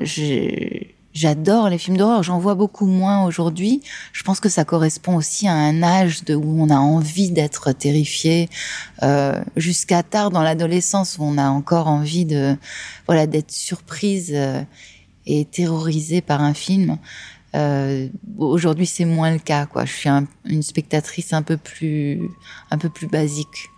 j'adore 1.17 1.71
les 1.71 1.79
films 1.79 1.97
d'horreur. 1.97 2.23
J'en 2.23 2.39
vois 2.39 2.55
beaucoup 2.55 2.87
moins 2.87 3.25
aujourd'hui. 3.25 3.83
Je 4.13 4.23
pense 4.23 4.39
que 4.39 4.49
ça 4.49 4.65
correspond 4.65 5.17
aussi 5.17 5.49
à 5.49 5.55
un 5.55 5.83
âge 5.83 6.25
de, 6.25 6.35
où 6.35 6.63
on 6.63 6.69
a 6.69 6.77
envie 6.77 7.31
d'être 7.31 7.73
terrifié, 7.73 8.49
euh, 9.03 9.43
jusqu'à 9.57 10.03
tard 10.03 10.31
dans 10.31 10.43
l'adolescence 10.43 11.17
où 11.19 11.25
on 11.25 11.39
a 11.39 11.49
encore 11.49 11.89
envie 11.89 12.27
de, 12.27 12.57
voilà, 13.07 13.27
d'être 13.27 13.51
surprise 13.51 14.31
euh, 14.35 14.63
et 15.25 15.47
terrorisée 15.47 16.21
par 16.21 16.43
un 16.43 16.55
film. 16.55 16.99
Euh, 17.55 18.09
aujourd'hui, 18.37 18.87
c'est 18.87 19.07
moins 19.07 19.31
le 19.31 19.39
cas. 19.39 19.65
Quoi. 19.65 19.87
Je 19.87 19.93
suis 19.93 20.11
une 20.45 20.63
spectatrice 20.63 21.33
un 21.33 21.43
peu 21.43 21.57
plus, 21.57 22.21
un 22.71 22.77
peu 22.77 22.91
plus 22.91 23.07
basique. 23.07 23.71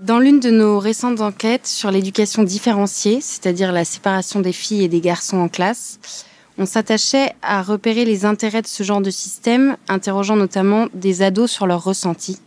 Dans 0.00 0.18
l'une 0.18 0.40
de 0.40 0.50
nos 0.50 0.78
récentes 0.78 1.20
enquêtes 1.20 1.66
sur 1.66 1.90
l'éducation 1.90 2.42
différenciée, 2.42 3.20
c'est-à-dire 3.20 3.70
la 3.70 3.84
séparation 3.84 4.40
des 4.40 4.54
filles 4.54 4.84
et 4.84 4.88
des 4.88 5.02
garçons 5.02 5.36
en 5.36 5.50
classe, 5.50 6.00
on 6.56 6.64
s'attachait 6.64 7.34
à 7.42 7.62
repérer 7.62 8.06
les 8.06 8.24
intérêts 8.24 8.62
de 8.62 8.66
ce 8.66 8.82
genre 8.82 9.02
de 9.02 9.10
système, 9.10 9.76
interrogeant 9.88 10.36
notamment 10.36 10.86
des 10.94 11.20
ados 11.20 11.50
sur 11.50 11.66
leurs 11.66 11.84
ressentis. 11.84 12.38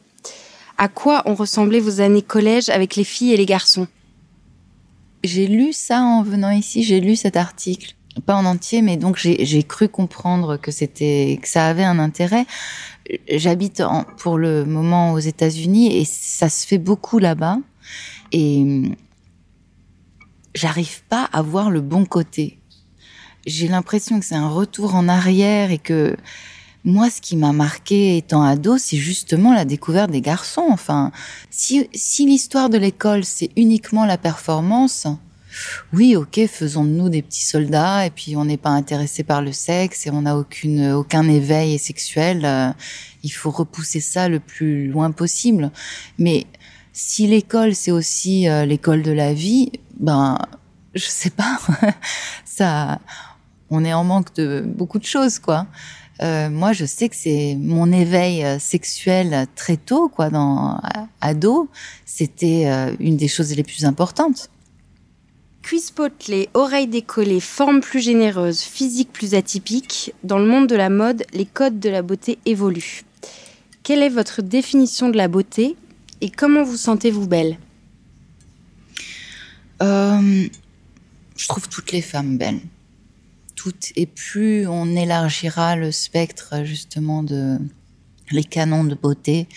À 0.80 0.88
quoi 0.88 1.22
ont 1.28 1.36
ressemblé 1.36 1.80
vos 1.80 2.02
années 2.02 2.24
collège 2.24 2.70
avec 2.70 2.96
les 2.96 3.04
filles 3.04 3.34
et 3.34 3.38
les 3.38 3.46
garçons? 3.46 3.86
J'ai 5.24 5.46
lu 5.46 5.74
ça 5.74 6.02
en 6.02 6.24
venant 6.24 6.50
ici, 6.50 6.82
j'ai 6.82 7.02
lu 7.02 7.16
cet 7.16 7.38
article 7.38 7.94
pas 8.22 8.36
en 8.36 8.46
entier, 8.46 8.82
mais 8.82 8.98
donc 8.98 9.18
j'ai 9.18 9.64
cru 9.64 9.90
comprendre 9.90 10.58
que 10.58 10.72
c'était 10.72 11.40
que 11.42 11.48
ça 11.48 11.68
avait 11.68 11.84
un 11.84 12.00
intérêt. 12.00 12.46
J'habite 13.30 13.84
pour 14.18 14.38
le 14.38 14.66
moment 14.66 15.14
aux 15.14 15.20
États-Unis 15.20 15.98
et 15.98 16.06
ça 16.06 16.50
se 16.50 16.66
fait 16.66 16.78
beaucoup 16.78 17.20
là-bas 17.20 17.58
et 18.32 18.84
j'arrive 20.56 21.04
pas 21.04 21.30
à 21.34 21.42
voir 21.42 21.70
le 21.70 21.82
bon 21.82 22.06
côté. 22.06 22.60
J'ai 23.46 23.68
l'impression 23.68 24.20
que 24.20 24.26
c'est 24.26 24.36
un 24.36 24.50
retour 24.50 24.96
en 24.96 25.10
arrière 25.10 25.72
et 25.72 25.80
que 25.80 26.16
moi, 26.86 27.10
ce 27.10 27.22
qui 27.22 27.38
m'a 27.38 27.54
marqué 27.54 28.18
étant 28.18 28.44
ado, 28.44 28.78
c'est 28.78 28.98
justement 28.98 29.54
la 29.54 29.64
découverte 29.64 30.12
des 30.12 30.22
garçons. 30.22 30.68
Enfin, 30.70 31.12
si, 31.50 31.88
si 31.94 32.26
l'histoire 32.26 32.70
de 32.70 32.78
l'école, 32.78 33.24
c'est 33.24 33.52
uniquement 33.56 34.06
la 34.06 34.18
performance, 34.18 35.08
oui, 35.92 36.16
ok, 36.16 36.46
faisons 36.48 36.84
de 36.84 36.90
nous 36.90 37.10
des 37.10 37.22
petits 37.22 37.44
soldats 37.44 38.06
et 38.06 38.10
puis 38.10 38.36
on 38.36 38.46
n'est 38.46 38.58
pas 38.58 38.70
intéressé 38.70 39.24
par 39.24 39.42
le 39.42 39.52
sexe 39.52 40.08
et 40.08 40.10
on 40.10 40.22
n'a 40.22 40.38
aucune 40.38 40.92
aucun 40.92 41.28
éveil 41.28 41.78
sexuel. 41.78 42.46
Euh, 42.46 42.72
il 43.24 43.30
faut 43.30 43.52
repousser 43.52 44.00
ça 44.00 44.28
le 44.28 44.40
plus 44.40 44.88
loin 44.88 45.12
possible. 45.12 45.72
Mais 46.18 46.46
si 46.92 47.28
l'école 47.28 47.76
c'est 47.76 47.92
aussi 47.92 48.48
euh, 48.48 48.66
l'école 48.66 49.04
de 49.04 49.12
la 49.12 49.34
vie, 49.34 49.72
ben 50.00 50.38
je 50.96 51.06
sais 51.06 51.32
pas, 51.32 51.60
ça, 52.46 53.00
on 53.70 53.84
est 53.84 53.94
en 53.94 54.04
manque 54.04 54.36
de 54.36 54.64
beaucoup 54.66 55.00
de 55.00 55.06
choses 55.06 55.40
quoi. 55.40 55.68
Euh, 56.22 56.50
moi, 56.52 56.74
je 56.74 56.86
sais 56.86 57.10
que 57.10 57.16
c'est 57.16 57.58
mon 57.60 57.92
éveil 57.92 58.46
sexuel 58.60 59.48
très 59.56 59.78
tôt, 59.78 60.10
quoi, 60.10 60.30
dans 60.30 60.80
ado, 61.22 61.70
c'était 62.06 62.66
une 63.00 63.18
des 63.18 63.28
choses 63.28 63.54
les 63.56 63.64
plus 63.64 63.84
importantes. 63.84 64.52
Cuisse 65.64 65.92
potelée, 65.92 66.50
oreilles 66.54 66.88
décollées, 66.88 67.40
forme 67.40 67.80
plus 67.80 68.02
généreuse, 68.02 68.60
physique 68.60 69.14
plus 69.14 69.34
atypique, 69.34 70.14
dans 70.24 70.38
le 70.38 70.46
monde 70.46 70.68
de 70.68 70.76
la 70.76 70.90
mode, 70.90 71.24
les 71.34 71.46
codes 71.46 71.80
de 71.80 71.90
la 71.90 72.02
beauté 72.02 72.38
évoluent. 72.46 73.04
Quelle 73.82 74.04
est 74.04 74.10
votre 74.10 74.42
définition 74.42 75.10
de 75.10 75.16
la 75.16 75.30
beauté 75.30 75.78
et 76.20 76.30
comment 76.30 76.64
vous 76.64 76.76
sentez-vous 76.76 77.28
belle? 77.28 77.58
Euh, 79.82 80.48
Je 81.38 81.48
trouve 81.48 81.70
toutes 81.70 81.94
les 81.94 82.02
femmes 82.02 82.38
belles. 82.38 82.62
Toutes. 83.56 83.94
Et 83.96 84.06
plus 84.06 84.68
on 84.68 84.88
élargira 84.96 85.78
le 85.78 85.94
spectre 85.94 86.66
justement 86.66 87.24
de 87.24 87.58
les 88.32 88.44
canons 88.44 88.84
de 88.84 88.96
beauté, 88.96 89.48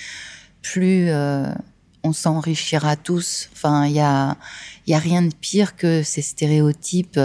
plus 0.63 1.09
euh, 1.09 1.53
on 2.07 2.13
s'enrichira 2.13 2.97
tous. 2.97 3.49
Enfin, 3.53 3.87
il 3.87 3.93
y 3.93 4.01
a, 4.01 4.37
y 4.87 4.95
a 4.95 4.99
rien 4.99 5.23
de 5.23 5.35
pire 5.35 5.77
que 5.77 6.03
ces 6.03 6.23
stéréotypes. 6.23 7.21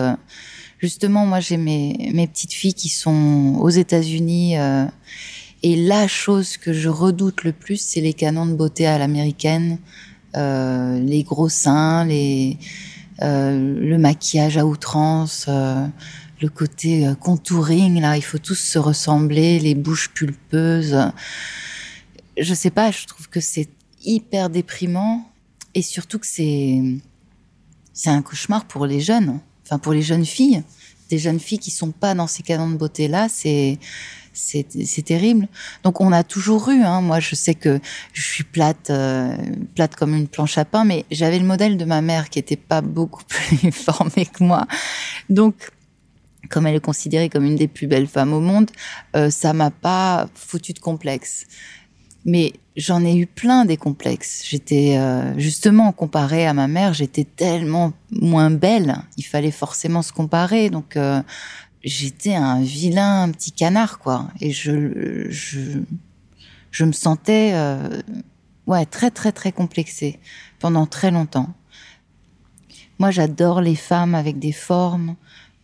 Justement, 0.82 1.28
moi, 1.28 1.40
j'ai 1.40 1.58
mes, 1.58 2.10
mes 2.12 2.28
petites 2.28 2.54
filles 2.54 2.74
qui 2.74 2.90
sont 2.90 3.58
aux 3.60 3.70
États-Unis. 3.70 4.58
Euh, 4.58 4.86
et 5.62 5.76
la 5.76 6.08
chose 6.08 6.58
que 6.58 6.74
je 6.74 6.90
redoute 6.90 7.44
le 7.44 7.52
plus, 7.52 7.80
c'est 7.80 8.02
les 8.02 8.14
canons 8.14 8.48
de 8.48 8.56
beauté 8.56 8.88
à 8.88 8.98
l'américaine, 8.98 9.78
euh, 10.36 11.00
les 11.00 11.22
gros 11.22 11.50
seins, 11.50 12.04
les, 12.04 12.58
euh, 13.22 13.80
le 13.80 13.98
maquillage 14.00 14.58
à 14.58 14.66
outrance, 14.66 15.48
le 15.48 16.50
côté 16.50 17.08
contouring. 17.20 18.02
Là, 18.02 18.18
il 18.18 18.24
faut 18.24 18.40
tous 18.40 18.56
se 18.56 18.80
ressembler, 18.80 19.60
les 19.60 19.76
bouches 19.76 20.10
pulpeuses. 20.16 20.98
Je 22.40 22.54
sais 22.56 22.72
pas, 22.72 22.90
je 22.90 23.06
trouve 23.06 23.30
que 23.30 23.40
c'est 23.40 23.70
hyper 24.04 24.50
déprimant 24.50 25.26
et 25.74 25.82
surtout 25.82 26.20
que 26.20 26.28
c'est 26.28 26.82
c'est 27.94 28.10
un 28.10 28.22
cauchemar 28.22 28.66
pour 28.66 28.86
les 28.86 29.00
jeunes, 29.00 29.40
enfin 29.66 29.78
pour 29.78 29.94
les 29.94 30.02
jeunes 30.02 30.26
filles. 30.26 30.64
des 31.10 31.18
jeunes 31.18 31.42
filles 31.42 31.60
qui 31.60 31.72
sont 31.72 31.92
pas 31.92 32.14
dans 32.16 32.28
ces 32.28 32.42
canons 32.42 32.70
de 32.70 32.78
beauté 32.78 33.08
là, 33.08 33.28
c'est 33.30 33.80
c'est 34.34 35.04
terrible. 35.04 35.48
Donc 35.84 36.02
on 36.02 36.12
a 36.12 36.24
toujours 36.24 36.70
eu. 36.70 36.82
Hein, 36.84 37.02
moi, 37.02 37.20
je 37.20 37.36
sais 37.36 37.54
que 37.54 37.80
je 38.14 38.22
suis 38.22 38.44
plate, 38.44 38.90
euh, 38.90 39.36
plate 39.76 39.96
comme 39.96 40.16
une 40.16 40.28
planche 40.28 40.58
à 40.58 40.66
pain, 40.66 40.86
mais 40.86 41.06
j'avais 41.12 41.40
le 41.40 41.46
modèle 41.46 41.78
de 41.78 41.86
ma 41.86 42.02
mère 42.02 42.30
qui 42.30 42.40
était 42.40 42.56
pas 42.56 42.82
beaucoup 42.82 43.24
plus 43.28 43.72
formée 43.72 44.26
que 44.26 44.44
moi. 44.44 44.68
Donc 45.30 45.72
comme 46.50 46.68
elle 46.68 46.76
est 46.76 46.80
considérée 46.80 47.30
comme 47.30 47.46
une 47.46 47.56
des 47.56 47.68
plus 47.68 47.88
belles 47.88 48.08
femmes 48.08 48.34
au 48.34 48.40
monde, 48.40 48.72
euh, 49.16 49.30
ça 49.30 49.54
m'a 49.54 49.72
pas 49.72 50.28
foutu 50.34 50.74
de 50.74 50.80
complexe. 50.80 51.46
Mais 52.26 52.54
j'en 52.76 53.04
ai 53.04 53.16
eu 53.16 53.26
plein 53.26 53.66
des 53.66 53.78
complexes. 53.78 54.44
J'étais 54.48 54.98
euh, 54.98 55.38
justement 55.38 55.92
comparée 55.92 56.46
à 56.46 56.54
ma 56.54 56.68
mère, 56.68 56.94
j'étais 56.94 57.24
tellement 57.24 57.94
moins 58.12 58.52
belle. 58.52 58.98
Il 59.18 59.24
fallait 59.24 59.52
forcément 59.52 60.02
se 60.02 60.14
comparer, 60.14 60.70
donc 60.70 60.98
euh, 60.98 61.22
j'étais 61.84 62.36
un 62.36 62.62
vilain 62.62 63.30
petit 63.32 63.52
canard, 63.52 64.00
quoi. 64.00 64.28
Et 64.40 64.52
je 64.52 65.28
je 65.30 65.80
je 66.70 66.86
me 66.86 66.92
sentais 66.92 67.52
euh, 67.54 68.02
ouais 68.68 68.86
très 68.86 69.12
très 69.12 69.32
très 69.32 69.52
complexée 69.52 70.20
pendant 70.60 70.86
très 70.86 71.12
longtemps. 71.12 71.50
Moi, 73.02 73.10
j'adore 73.10 73.62
les 73.62 73.76
femmes 73.76 74.14
avec 74.14 74.38
des 74.38 74.52
formes 74.52 75.16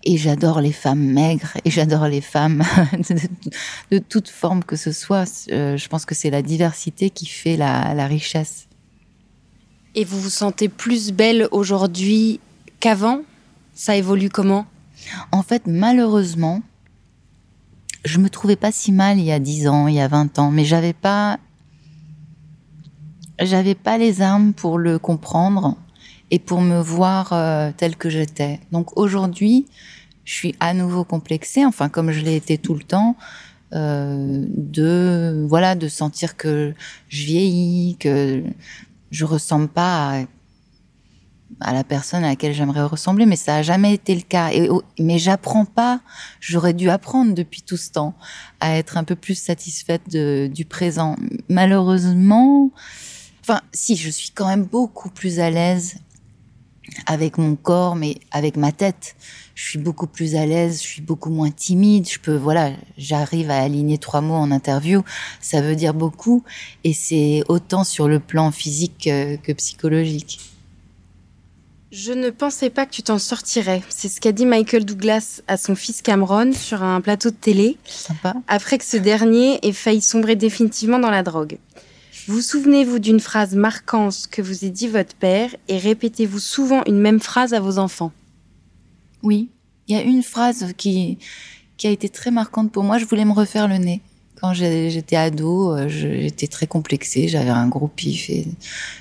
et 0.08 0.16
j'adore 0.16 0.62
les 0.62 0.72
femmes 0.72 1.04
maigres 1.04 1.58
et 1.66 1.70
j'adore 1.70 2.08
les 2.08 2.22
femmes 2.22 2.64
de, 3.92 4.00
toute 4.00 4.30
forme 4.30 4.64
que 4.64 4.78
ce 4.78 4.94
soit. 4.94 5.48
Euh, 5.52 5.76
je 5.76 5.88
pense 5.90 6.06
que 6.06 6.16
c'est 6.16 6.30
la 6.30 6.42
diversité 6.42 7.10
qui 7.10 7.26
fait 7.26 7.58
la, 7.58 7.94
la, 7.94 8.08
richesse. 8.08 8.68
Et 9.96 10.06
vous 10.06 10.22
vous 10.22 10.30
sentez 10.30 10.70
plus 10.70 11.12
belle 11.12 11.50
aujourd'hui 11.52 12.40
qu'avant? 12.80 13.24
Ça 13.74 13.98
évolue 13.98 14.30
comment? 14.30 14.66
En 15.34 15.44
fait, 15.44 15.64
malheureusement, 15.68 16.62
je 18.06 18.18
me 18.20 18.30
trouvais 18.30 18.56
pas 18.56 18.72
si 18.72 18.94
mal 18.94 19.20
il 19.20 19.26
y 19.26 19.34
a 19.34 19.40
10 19.40 19.68
ans, 19.68 19.88
il 19.88 19.96
y 19.96 20.00
a 20.00 20.08
20 20.08 20.40
ans, 20.40 20.52
mais 20.52 20.64
j'avais 20.64 20.94
pas 20.94 21.38
j'avais 23.40 23.76
pas 23.76 23.98
les 23.98 24.22
armes 24.22 24.54
pour 24.54 24.78
le 24.78 25.00
comprendre 25.00 25.76
et 26.32 26.40
pour 26.40 26.62
me 26.62 26.82
voir 26.82 27.34
euh, 27.34 27.72
telle 27.76 27.96
que 27.96 28.10
j'étais. 28.10 28.60
Donc 28.72 28.98
aujourd'hui, 28.98 29.66
je 30.26 30.34
suis 30.34 30.56
à 30.60 30.74
nouveau 30.74 31.04
complexée, 31.04 31.66
enfin 31.66 31.90
comme 31.90 32.12
je 32.12 32.22
l'ai 32.22 32.36
été 32.36 32.58
tout 32.58 32.74
le 32.74 32.84
temps, 32.84 33.16
euh, 33.74 34.46
de 34.50 35.46
voilà 35.48 35.76
de 35.76 35.88
sentir 35.88 36.38
que 36.38 36.74
je 37.10 37.24
vieillis, 37.26 37.98
que 37.98 38.44
je 39.12 39.26
ressemble 39.26 39.68
pas 39.70 40.20
à, 40.20 40.24
à 41.62 41.74
la 41.74 41.84
personne 41.84 42.24
à 42.24 42.30
laquelle 42.30 42.54
j'aimerais 42.54 42.84
ressembler, 42.84 43.26
mais 43.26 43.36
ça 43.36 43.56
a 43.56 43.62
jamais 43.62 43.94
été 43.94 44.16
le 44.16 44.22
cas. 44.22 44.52
Et, 44.52 44.70
mais 45.00 45.18
j'apprends 45.18 45.66
pas. 45.66 46.02
J'aurais 46.40 46.74
dû 46.74 46.90
apprendre 46.90 47.34
depuis 47.34 47.62
tout 47.62 47.78
ce 47.78 47.92
temps 47.92 48.16
à 48.60 48.78
être 48.78 48.98
un 48.98 49.04
peu 49.04 49.16
plus 49.16 49.36
satisfaite 49.36 50.10
de, 50.12 50.50
du 50.54 50.66
présent. 50.66 51.16
Malheureusement, 51.50 52.72
enfin, 53.42 53.62
si 53.74 53.96
je 53.96 54.10
suis 54.10 54.32
quand 54.32 54.48
même 54.48 54.66
beaucoup 54.66 55.10
plus 55.10 55.40
à 55.40 55.50
l'aise 55.50 55.96
avec 57.06 57.38
mon 57.38 57.56
corps, 57.56 57.96
mais 57.96 58.18
avec 58.32 58.58
ma 58.58 58.72
tête. 58.72 59.16
Je 59.56 59.64
suis 59.64 59.80
beaucoup 59.80 60.08
plus 60.08 60.36
à 60.36 60.46
l'aise, 60.46 60.82
je 60.82 60.88
suis 60.88 61.02
beaucoup 61.02 61.30
moins 61.30 61.50
timide. 61.50 62.08
Je 62.10 62.20
peux, 62.20 62.36
voilà, 62.36 62.72
j'arrive 62.98 63.50
à 63.50 63.58
aligner 63.60 63.98
trois 63.98 64.22
mots 64.22 64.36
en 64.36 64.52
interview. 64.52 65.04
Ça 65.42 65.62
veut 65.62 65.76
dire 65.76 65.94
beaucoup, 65.94 66.44
et 66.84 66.94
c'est 66.94 67.44
autant 67.48 67.84
sur 67.84 68.08
le 68.08 68.20
plan 68.20 68.52
physique 68.52 69.04
que, 69.06 69.54
psychologique. 69.54 70.40
Je 71.92 72.12
ne 72.12 72.30
pensais 72.30 72.70
pas 72.70 72.86
que 72.86 72.92
tu 72.92 73.02
t'en 73.02 73.18
sortirais. 73.18 73.82
C'est 73.90 74.10
ce 74.10 74.20
qu'a 74.20 74.34
dit 74.34 74.46
Michael 74.46 74.84
Douglas 74.84 75.42
à 75.48 75.56
son 75.56 75.74
fils 75.74 76.02
Cameron 76.02 76.52
sur 76.52 76.84
un 76.84 77.00
plateau 77.00 77.30
de 77.30 77.36
télé. 77.36 77.78
Sympa. 77.86 78.34
Après 78.48 78.78
que 78.78 78.84
ce 78.84 78.98
dernier 78.98 79.66
ait 79.66 79.72
failli 79.72 80.02
sombrer 80.02 80.36
définitivement 80.36 81.00
dans 81.00 81.10
la 81.10 81.24
drogue. 81.24 81.58
Vous 82.28 82.42
souvenez-vous 82.42 83.00
d'une 83.00 83.22
phrase 83.22 83.56
marquante 83.56 84.28
que 84.30 84.42
vous 84.42 84.66
ait 84.66 84.70
dit 84.70 84.90
votre 84.90 85.16
père 85.16 85.56
et 85.70 85.78
répétez-vous 85.78 86.40
souvent 86.40 86.84
une 86.86 87.00
même 87.00 87.22
phrase 87.22 87.54
à 87.54 87.62
vos 87.62 87.78
enfants? 87.78 88.12
Oui, 89.24 89.48
il 89.88 89.96
y 89.96 89.98
a 89.98 90.02
une 90.02 90.24
phrase 90.24 90.74
qui, 90.76 91.20
qui 91.78 91.88
a 91.88 91.90
été 91.90 92.10
très 92.10 92.30
marquante 92.30 92.70
pour 92.74 92.84
moi. 92.84 92.98
Je 92.98 93.06
voulais 93.06 93.24
me 93.24 93.32
refaire 93.32 93.70
le 93.70 93.78
nez. 93.78 94.02
Quand 94.42 94.54
j'étais 94.54 95.16
ado, 95.16 95.72
euh, 95.74 95.88
j'étais 95.88 96.48
très 96.48 96.68
complexée, 96.68 97.30
j'avais 97.30 97.50
un 97.50 97.70
gros 97.70 97.88
pif 97.88 98.30
et 98.30 98.46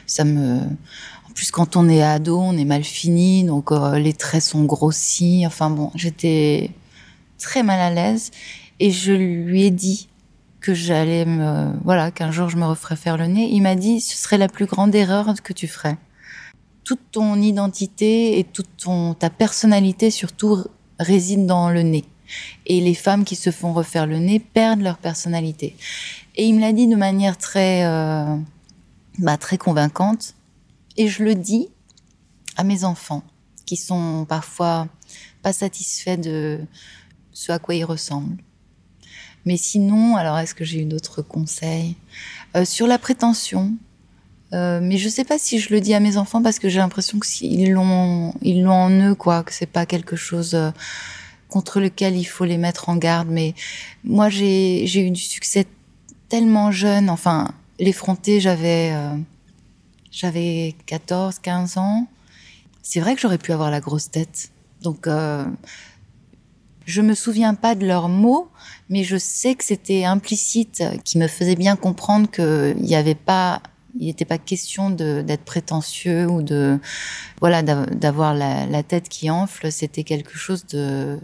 ça 0.07 0.23
me... 0.23 0.61
En 0.61 1.33
plus, 1.35 1.51
quand 1.51 1.75
on 1.75 1.89
est 1.89 2.03
ado, 2.03 2.39
on 2.39 2.57
est 2.57 2.65
mal 2.65 2.85
fini, 2.85 3.43
donc 3.43 3.73
euh, 3.73 3.99
les 3.99 4.13
traits 4.13 4.45
sont 4.45 4.63
grossis. 4.63 5.43
Enfin 5.45 5.69
bon, 5.69 5.91
j'étais 5.97 6.71
très 7.39 7.65
mal 7.65 7.81
à 7.81 7.91
l'aise 7.91 8.31
et 8.79 8.93
je 8.93 9.13
lui 9.13 9.65
ai 9.65 9.73
dit 9.73 10.07
que 10.67 10.75
j'allais 10.75 11.25
me, 11.25 11.71
voilà, 11.85 12.11
qu'un 12.11 12.33
jour 12.33 12.49
je 12.49 12.57
me 12.57 12.67
referais 12.67 12.97
faire 12.97 13.17
le 13.17 13.27
nez. 13.27 13.49
Il 13.53 13.61
m'a 13.63 13.77
dit, 13.77 14.01
ce 14.01 14.17
serait 14.17 14.37
la 14.37 14.49
plus 14.49 14.67
grande 14.67 14.93
erreur 14.97 15.33
que 15.41 15.53
tu 15.53 15.69
ferais. 15.69 15.97
Toute 16.83 17.13
ton 17.13 17.41
identité 17.41 18.41
et 18.41 18.43
toute 18.43 18.69
ton, 18.77 19.15
ta 19.15 19.31
personnalité 19.31 20.11
surtout 20.11 20.65
réside 20.99 21.47
dans 21.47 21.71
le 21.71 21.83
nez. 21.83 22.05
Et 22.67 22.81
les 22.81 22.95
femmes 22.95 23.25
qui 23.25 23.37
se 23.37 23.53
font 23.53 23.73
refaire 23.73 24.09
le 24.09 24.19
nez 24.19 24.41
perdent 24.41 24.81
leur 24.81 24.99
personnalité. 24.99 25.77
Et 26.35 26.47
il 26.47 26.57
me 26.57 26.61
l'a 26.61 26.73
dit 26.73 26.89
de 26.89 26.97
manière 26.97 27.39
très, 27.39 27.85
euh, 27.85 28.37
bah, 29.21 29.37
très 29.37 29.59
convaincante. 29.59 30.35
Et 30.97 31.07
je 31.07 31.23
le 31.23 31.37
dis 31.37 31.69
à 32.57 32.65
mes 32.65 32.83
enfants 32.83 33.23
qui 33.67 33.77
sont 33.77 34.27
parfois 34.29 34.89
pas 35.43 35.53
satisfaits 35.53 36.17
de 36.17 36.59
ce 37.33 37.53
à 37.53 37.61
quoi 37.61 37.77
ils 37.77 37.85
ressemblent. 37.85 38.43
Mais 39.47 39.57
sinon, 39.57 40.17
alors 40.17 40.39
est-ce 40.39 40.55
que 40.55 40.65
j'ai 40.65 40.83
eu 40.83 40.85
d'autres 40.85 41.23
conseils 41.23 41.95
euh, 42.57 42.65
Sur 42.65 42.89
la 42.89 42.99
prétention, 42.99 43.75
euh, 44.53 44.81
mais 44.83 44.99
je 44.99 45.09
sais 45.09 45.25
pas 45.25 45.39
si 45.39 45.61
je 45.61 45.73
le 45.73 45.81
dis 45.81 45.95
à 45.95 46.01
mes 46.01 46.17
enfants 46.17 46.43
parce 46.43 46.59
que 46.59 46.69
j'ai 46.69 46.79
l'impression 46.79 47.21
qu'ils 47.21 47.71
l'ont, 47.71 48.35
ils 48.43 48.65
l'ont 48.65 48.73
en 48.73 48.91
eux, 48.91 49.15
quoi, 49.15 49.45
que 49.45 49.53
c'est 49.53 49.67
pas 49.67 49.87
quelque 49.87 50.17
chose 50.17 50.55
euh, 50.55 50.71
contre 51.49 51.81
lequel 51.81 52.17
il 52.17 52.25
faut 52.25 52.45
les 52.45 52.59
mettre 52.59 52.89
en 52.89 52.97
garde. 52.97 53.29
Mais 53.31 53.55
moi, 54.03 54.29
j'ai, 54.29 54.85
eu 54.85 55.11
du 55.13 55.21
succès 55.21 55.65
tellement 56.29 56.73
jeune. 56.73 57.09
Enfin, 57.09 57.53
l'effronter, 57.79 58.41
j'avais, 58.41 58.93
j'avais 60.11 60.75
14, 60.87 61.39
15 61.39 61.79
ans. 61.79 62.09
C'est 62.83 62.99
vrai 62.99 63.15
que 63.15 63.21
j'aurais 63.21 63.39
pu 63.39 63.53
avoir 63.53 63.71
la 63.71 63.79
grosse 63.79 64.11
tête. 64.11 64.51
Donc, 64.83 65.07
je 66.87 67.03
me 67.03 67.15
souviens 67.15 67.55
pas 67.55 67.75
de 67.75 67.85
leurs 67.85 68.09
mots, 68.09 68.49
mais 68.89 69.03
je 69.03 69.17
sais 69.17 69.57
que 69.57 69.65
c'était 69.65 70.05
implicite, 70.05 70.83
qui 71.05 71.19
me 71.19 71.27
faisait 71.27 71.57
bien 71.57 71.75
comprendre 71.75 72.31
qu'il 72.31 72.77
n'y 72.81 72.95
avait 72.95 73.17
pas, 73.17 73.61
il 73.99 74.07
n'était 74.07 74.25
pas 74.25 74.39
question 74.39 74.91
d'être 74.91 75.45
prétentieux 75.45 76.27
ou 76.29 76.43
de, 76.43 76.79
voilà, 77.41 77.63
d'avoir 77.63 78.35
la, 78.35 78.83
tête 78.85 79.09
qui 79.09 79.29
enfle. 79.31 79.73
C'était 79.73 80.05
quelque 80.05 80.39
chose 80.39 80.65
de 80.67 81.19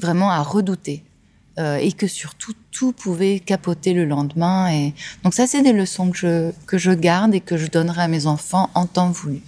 vraiment 0.00 0.30
à 0.30 0.42
redouter. 0.42 1.04
Euh, 1.58 1.76
et 1.76 1.92
que 1.92 2.06
surtout 2.06 2.54
tout 2.70 2.92
pouvait 2.92 3.38
capoter 3.38 3.92
le 3.92 4.06
lendemain 4.06 4.72
et 4.72 4.94
donc 5.22 5.34
ça 5.34 5.46
c'est 5.46 5.60
des 5.60 5.74
leçons 5.74 6.10
que 6.10 6.16
je 6.16 6.50
que 6.66 6.78
je 6.78 6.92
garde 6.92 7.34
et 7.34 7.40
que 7.40 7.58
je 7.58 7.66
donnerai 7.66 8.00
à 8.00 8.08
mes 8.08 8.26
enfants 8.26 8.70
en 8.74 8.86
temps 8.86 9.10
voulu. 9.10 9.42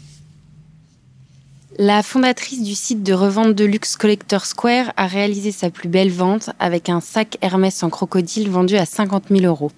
La 1.78 2.04
fondatrice 2.04 2.62
du 2.62 2.76
site 2.76 3.02
de 3.02 3.12
revente 3.12 3.56
de 3.56 3.64
luxe 3.64 3.96
Collector 3.96 4.46
Square 4.46 4.92
a 4.96 5.08
réalisé 5.08 5.50
sa 5.50 5.70
plus 5.70 5.88
belle 5.88 6.12
vente 6.12 6.50
avec 6.60 6.88
un 6.88 7.00
sac 7.00 7.36
Hermès 7.40 7.82
en 7.82 7.90
crocodile 7.90 8.48
vendu 8.48 8.76
à 8.76 8.86
50 8.86 9.24
000 9.30 9.44
euros. 9.44 9.72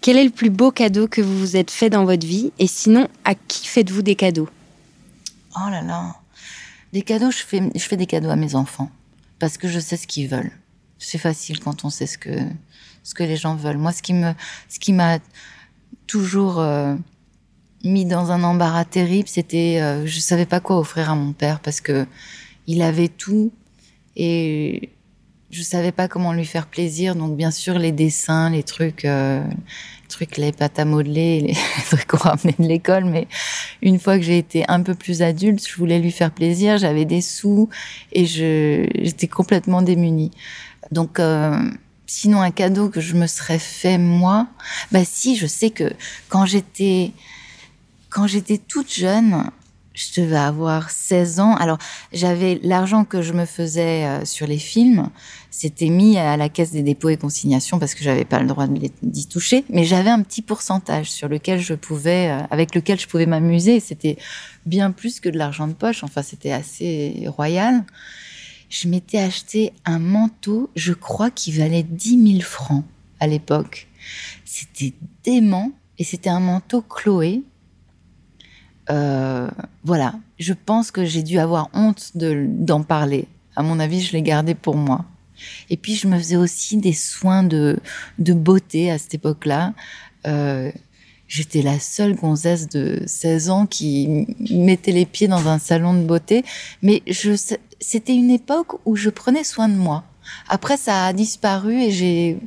Quel 0.00 0.16
est 0.16 0.24
le 0.24 0.30
plus 0.30 0.48
beau 0.48 0.70
cadeau 0.70 1.06
que 1.06 1.20
vous 1.20 1.38
vous 1.38 1.56
êtes 1.56 1.70
fait 1.70 1.90
dans 1.90 2.06
votre 2.06 2.26
vie 2.26 2.50
Et 2.58 2.66
sinon, 2.66 3.08
à 3.26 3.34
qui 3.34 3.66
faites-vous 3.66 4.00
des 4.00 4.14
cadeaux? 4.14 4.48
Oh 5.56 5.68
là 5.70 5.82
là 5.82 6.16
Des 6.94 7.02
cadeaux, 7.02 7.30
je 7.30 7.42
fais, 7.42 7.96
des 7.96 8.06
cadeaux 8.06 8.30
à 8.30 8.36
mes 8.36 8.54
enfants. 8.54 8.90
Parce 9.38 9.58
que 9.58 9.68
je 9.68 9.80
sais 9.80 9.98
ce 9.98 10.06
qu'ils 10.06 10.28
veulent. 10.28 10.52
C'est 10.98 11.18
facile 11.18 11.60
quand 11.60 11.84
on 11.84 11.90
sait 11.90 12.06
ce 12.06 12.16
que, 12.16 12.38
ce 13.02 13.12
que 13.12 13.22
les 13.22 13.36
gens 13.36 13.54
veulent. 13.54 13.76
Moi, 13.76 13.92
ce 13.92 14.00
qui 14.00 14.14
me, 14.14 14.32
m'a 14.94 15.18
toujours... 16.06 16.58
Euh, 16.58 16.94
mis 17.86 18.04
dans 18.04 18.32
un 18.32 18.42
embarras 18.42 18.84
terrible. 18.84 19.28
C'était, 19.28 19.80
euh, 19.80 20.06
je 20.06 20.20
savais 20.20 20.46
pas 20.46 20.60
quoi 20.60 20.78
offrir 20.78 21.10
à 21.10 21.14
mon 21.14 21.32
père 21.32 21.60
parce 21.60 21.80
que 21.80 22.06
il 22.66 22.82
avait 22.82 23.08
tout 23.08 23.52
et 24.16 24.90
je 25.50 25.62
savais 25.62 25.92
pas 25.92 26.08
comment 26.08 26.32
lui 26.32 26.44
faire 26.44 26.66
plaisir. 26.66 27.14
Donc 27.14 27.36
bien 27.36 27.50
sûr 27.50 27.78
les 27.78 27.92
dessins, 27.92 28.50
les 28.50 28.62
trucs, 28.62 29.04
euh, 29.04 29.42
les 29.44 30.08
trucs, 30.08 30.36
les 30.36 30.52
pâtes 30.52 30.78
à 30.78 30.84
modeler, 30.84 31.40
les 31.46 31.82
trucs 31.84 32.06
qu'on 32.06 32.18
ramenait 32.18 32.56
de 32.58 32.66
l'école. 32.66 33.04
Mais 33.04 33.28
une 33.82 33.98
fois 33.98 34.18
que 34.18 34.24
j'ai 34.24 34.38
été 34.38 34.64
un 34.68 34.82
peu 34.82 34.94
plus 34.94 35.22
adulte, 35.22 35.66
je 35.66 35.76
voulais 35.76 35.98
lui 35.98 36.12
faire 36.12 36.32
plaisir. 36.32 36.78
J'avais 36.78 37.04
des 37.04 37.20
sous 37.20 37.68
et 38.12 38.26
je 38.26 38.86
j'étais 38.94 39.28
complètement 39.28 39.82
démunie. 39.82 40.32
Donc 40.90 41.20
euh, 41.20 41.70
sinon 42.06 42.40
un 42.40 42.50
cadeau 42.50 42.88
que 42.88 43.00
je 43.00 43.14
me 43.14 43.26
serais 43.26 43.58
fait 43.58 43.98
moi, 43.98 44.48
bah 44.92 45.04
si, 45.04 45.36
je 45.36 45.46
sais 45.46 45.70
que 45.70 45.92
quand 46.28 46.46
j'étais 46.46 47.12
quand 48.16 48.26
j'étais 48.26 48.56
toute 48.56 48.90
jeune, 48.90 49.50
je 49.92 50.22
devais 50.22 50.38
avoir 50.38 50.88
16 50.88 51.38
ans. 51.38 51.54
Alors, 51.56 51.76
j'avais 52.14 52.58
l'argent 52.62 53.04
que 53.04 53.20
je 53.20 53.34
me 53.34 53.44
faisais 53.44 54.06
euh, 54.06 54.24
sur 54.24 54.46
les 54.46 54.56
films, 54.56 55.10
c'était 55.50 55.90
mis 55.90 56.16
à 56.16 56.38
la 56.38 56.48
caisse 56.48 56.70
des 56.70 56.82
dépôts 56.82 57.10
et 57.10 57.18
consignations 57.18 57.78
parce 57.78 57.94
que 57.94 58.02
j'avais 58.02 58.24
pas 58.24 58.40
le 58.40 58.46
droit 58.46 58.68
d'y 59.02 59.26
toucher, 59.26 59.66
mais 59.68 59.84
j'avais 59.84 60.08
un 60.08 60.22
petit 60.22 60.40
pourcentage 60.40 61.10
sur 61.10 61.28
lequel 61.28 61.60
je 61.60 61.74
pouvais, 61.74 62.30
euh, 62.30 62.46
avec 62.50 62.74
lequel 62.74 62.98
je 62.98 63.06
pouvais 63.06 63.26
m'amuser. 63.26 63.80
C'était 63.80 64.16
bien 64.64 64.92
plus 64.92 65.20
que 65.20 65.28
de 65.28 65.36
l'argent 65.36 65.68
de 65.68 65.74
poche. 65.74 66.02
Enfin, 66.02 66.22
c'était 66.22 66.52
assez 66.52 67.26
royal. 67.26 67.84
Je 68.70 68.88
m'étais 68.88 69.18
acheté 69.18 69.74
un 69.84 69.98
manteau, 69.98 70.70
je 70.74 70.94
crois 70.94 71.30
qu'il 71.30 71.58
valait 71.58 71.82
10 71.82 72.32
000 72.38 72.40
francs 72.40 72.86
à 73.20 73.26
l'époque. 73.26 73.88
C'était 74.46 74.94
dément 75.22 75.72
et 75.98 76.04
c'était 76.04 76.30
un 76.30 76.40
manteau 76.40 76.80
Chloé 76.80 77.42
euh, 78.90 79.48
voilà, 79.84 80.14
je 80.38 80.52
pense 80.52 80.90
que 80.90 81.04
j'ai 81.04 81.22
dû 81.22 81.38
avoir 81.38 81.68
honte 81.72 82.12
d'en 82.14 82.82
parler. 82.82 83.26
À 83.56 83.62
mon 83.62 83.80
avis, 83.80 84.00
je 84.00 84.12
l'ai 84.12 84.22
gardé 84.22 84.54
pour 84.54 84.76
moi. 84.76 85.04
Et 85.70 85.76
puis, 85.76 85.94
je 85.94 86.06
me 86.06 86.16
faisais 86.18 86.36
aussi 86.36 86.76
des 86.76 86.92
soins 86.92 87.42
de, 87.42 87.78
de 88.18 88.32
beauté 88.32 88.90
à 88.90 88.98
cette 88.98 89.14
époque-là. 89.14 89.74
Euh, 90.26 90.70
J'étais 91.28 91.62
la 91.62 91.80
seule 91.80 92.14
gonzesse 92.14 92.68
de 92.68 93.02
16 93.04 93.50
ans 93.50 93.66
qui 93.66 94.26
mettait 94.50 94.92
les 94.92 95.06
pieds 95.06 95.26
dans 95.26 95.48
un 95.48 95.58
salon 95.58 95.92
de 95.94 96.04
beauté. 96.04 96.44
Mais 96.82 97.02
c'était 97.80 98.14
une 98.14 98.30
époque 98.30 98.78
où 98.84 98.94
je 98.94 99.10
prenais 99.10 99.42
soin 99.42 99.68
de 99.68 99.74
moi. 99.74 100.04
Après, 100.48 100.76
ça 100.76 101.06
a 101.06 101.12
disparu 101.12 101.82
et 101.82 101.90
j'ai, 101.90 102.38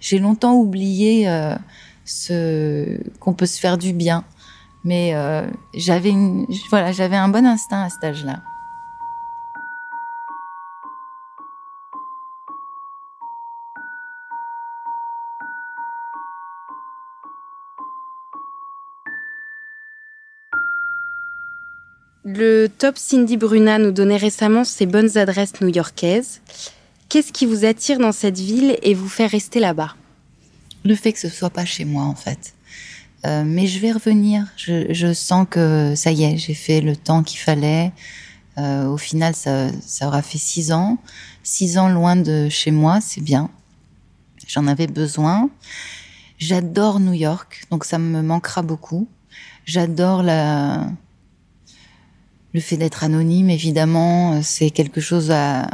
j'ai 0.00 0.18
longtemps 0.18 0.54
oublié 0.54 1.28
euh, 1.28 1.54
ce 2.04 2.98
qu'on 3.20 3.32
peut 3.32 3.46
se 3.46 3.58
faire 3.58 3.78
du 3.78 3.94
bien. 3.94 4.24
Mais 4.86 5.16
euh, 5.16 5.44
j'avais 5.74 6.14
voilà, 6.70 6.92
j'avais 6.92 7.16
un 7.16 7.28
bon 7.28 7.44
instinct 7.44 7.82
à 7.82 7.90
cet 7.90 8.04
âge-là. 8.04 8.40
Le 22.24 22.68
top 22.68 22.96
Cindy 22.96 23.36
Bruna 23.36 23.78
nous 23.78 23.90
donnait 23.90 24.16
récemment 24.16 24.62
ses 24.62 24.86
bonnes 24.86 25.18
adresses 25.18 25.60
new-yorkaises. 25.60 26.40
Qu'est-ce 27.08 27.32
qui 27.32 27.46
vous 27.46 27.64
attire 27.64 27.98
dans 27.98 28.12
cette 28.12 28.38
ville 28.38 28.78
et 28.82 28.94
vous 28.94 29.08
fait 29.08 29.26
rester 29.26 29.58
là-bas? 29.58 29.96
Le 30.84 30.94
fait 30.94 31.12
que 31.12 31.18
ce 31.18 31.28
soit 31.28 31.50
pas 31.50 31.64
chez 31.64 31.84
moi, 31.84 32.04
en 32.04 32.14
fait. 32.14 32.55
Euh, 33.26 33.42
mais 33.44 33.66
je 33.66 33.80
vais 33.80 33.92
revenir. 33.92 34.46
Je, 34.56 35.12
sens 35.12 35.46
que 35.50 35.94
ça 35.96 36.12
y 36.12 36.22
est, 36.24 36.36
j'ai 36.36 36.54
fait 36.54 36.80
le 36.80 36.94
temps 36.94 37.22
qu'il 37.22 37.40
fallait. 37.40 37.92
Euh, 38.58 38.86
au 38.86 38.96
final, 38.96 39.34
ça, 39.34 39.68
ça, 39.80 40.06
aura 40.06 40.22
fait 40.22 40.38
six 40.38 40.70
ans. 40.70 40.98
Six 41.42 41.76
ans 41.78 41.88
loin 41.88 42.14
de 42.14 42.48
chez 42.48 42.70
moi, 42.70 43.00
c'est 43.00 43.20
bien. 43.20 43.50
J'en 44.46 44.66
avais 44.66 44.86
besoin. 44.86 45.50
J'adore 46.38 47.00
New 47.00 47.14
York, 47.14 47.66
donc 47.70 47.84
ça 47.84 47.98
me 47.98 48.22
manquera 48.22 48.62
beaucoup. 48.62 49.08
J'adore 49.64 50.22
la... 50.22 50.86
le 52.52 52.60
fait 52.60 52.76
d'être 52.76 53.02
anonyme, 53.02 53.50
évidemment. 53.50 54.40
C'est 54.42 54.70
quelque 54.70 55.00
chose 55.00 55.32
à... 55.32 55.68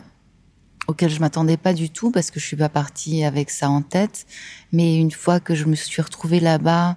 auquel 0.86 1.10
je 1.10 1.20
m'attendais 1.20 1.58
pas 1.58 1.74
du 1.74 1.90
tout 1.90 2.10
parce 2.10 2.30
que 2.30 2.40
je 2.40 2.46
suis 2.46 2.56
pas 2.56 2.70
partie 2.70 3.24
avec 3.24 3.50
ça 3.50 3.68
en 3.68 3.82
tête. 3.82 4.26
Mais 4.72 4.96
une 4.96 5.10
fois 5.10 5.38
que 5.38 5.54
je 5.54 5.66
me 5.66 5.74
suis 5.74 6.00
retrouvée 6.00 6.40
là-bas, 6.40 6.96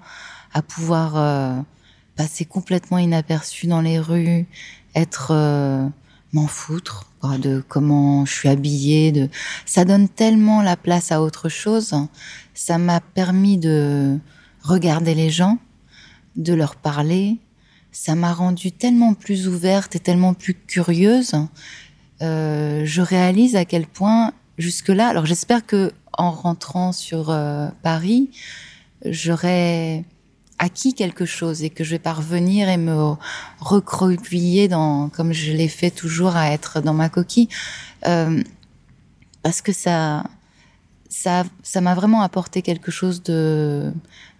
à 0.55 0.61
pouvoir 0.61 1.17
euh, 1.17 1.61
passer 2.15 2.45
complètement 2.45 2.97
inaperçu 2.97 3.67
dans 3.67 3.81
les 3.81 3.99
rues, 3.99 4.47
être 4.95 5.31
euh, 5.31 5.85
m'en 6.31 6.47
foutre 6.47 7.11
de 7.39 7.61
comment 7.67 8.25
je 8.25 8.33
suis 8.33 8.49
habillée, 8.49 9.11
de 9.11 9.29
ça 9.65 9.83
donne 9.83 10.07
tellement 10.07 10.61
la 10.61 10.77
place 10.77 11.11
à 11.11 11.21
autre 11.21 11.49
chose. 11.49 11.93
Ça 12.53 12.77
m'a 12.77 13.01
permis 13.01 13.57
de 13.57 14.17
regarder 14.61 15.13
les 15.13 15.29
gens, 15.29 15.57
de 16.37 16.53
leur 16.53 16.77
parler. 16.77 17.37
Ça 17.91 18.15
m'a 18.15 18.31
rendue 18.31 18.71
tellement 18.71 19.13
plus 19.13 19.49
ouverte 19.49 19.95
et 19.97 19.99
tellement 19.99 20.33
plus 20.33 20.53
curieuse. 20.53 21.33
Euh, 22.21 22.83
je 22.85 23.01
réalise 23.01 23.57
à 23.57 23.65
quel 23.65 23.87
point 23.87 24.31
jusque-là. 24.57 25.09
Alors 25.09 25.25
j'espère 25.25 25.65
que 25.65 25.91
en 26.17 26.31
rentrant 26.31 26.93
sur 26.93 27.37
Paris, 27.83 28.29
j'aurais 29.03 30.05
acquis 30.59 30.93
quelque 30.93 31.25
chose 31.25 31.63
et 31.63 31.69
que 31.69 31.83
je 31.83 31.91
vais 31.91 31.99
parvenir 31.99 32.69
et 32.69 32.77
me 32.77 33.15
recroqueviller 33.59 34.67
dans, 34.67 35.09
comme 35.09 35.33
je 35.33 35.51
l'ai 35.51 35.67
fait 35.67 35.91
toujours, 35.91 36.35
à 36.35 36.51
être 36.51 36.81
dans 36.81 36.93
ma 36.93 37.09
coquille, 37.09 37.49
euh, 38.07 38.41
parce 39.43 39.61
que 39.61 39.73
ça, 39.73 40.23
ça, 41.09 41.43
ça 41.63 41.81
m'a 41.81 41.93
vraiment 41.93 42.21
apporté 42.21 42.61
quelque 42.61 42.91
chose 42.91 43.23
de 43.23 43.91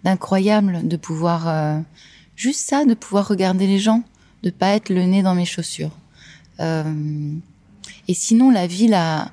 d'incroyable 0.04 0.86
de 0.86 0.96
pouvoir 0.96 1.48
euh, 1.48 1.80
juste 2.36 2.60
ça, 2.60 2.84
de 2.84 2.94
pouvoir 2.94 3.26
regarder 3.26 3.66
les 3.66 3.80
gens, 3.80 4.04
de 4.44 4.50
pas 4.50 4.68
être 4.68 4.88
le 4.88 5.02
nez 5.02 5.22
dans 5.22 5.34
mes 5.34 5.44
chaussures. 5.44 5.90
Euh, 6.60 7.32
et 8.06 8.14
sinon, 8.14 8.50
la 8.50 8.68
ville 8.68 8.94
a, 8.94 9.32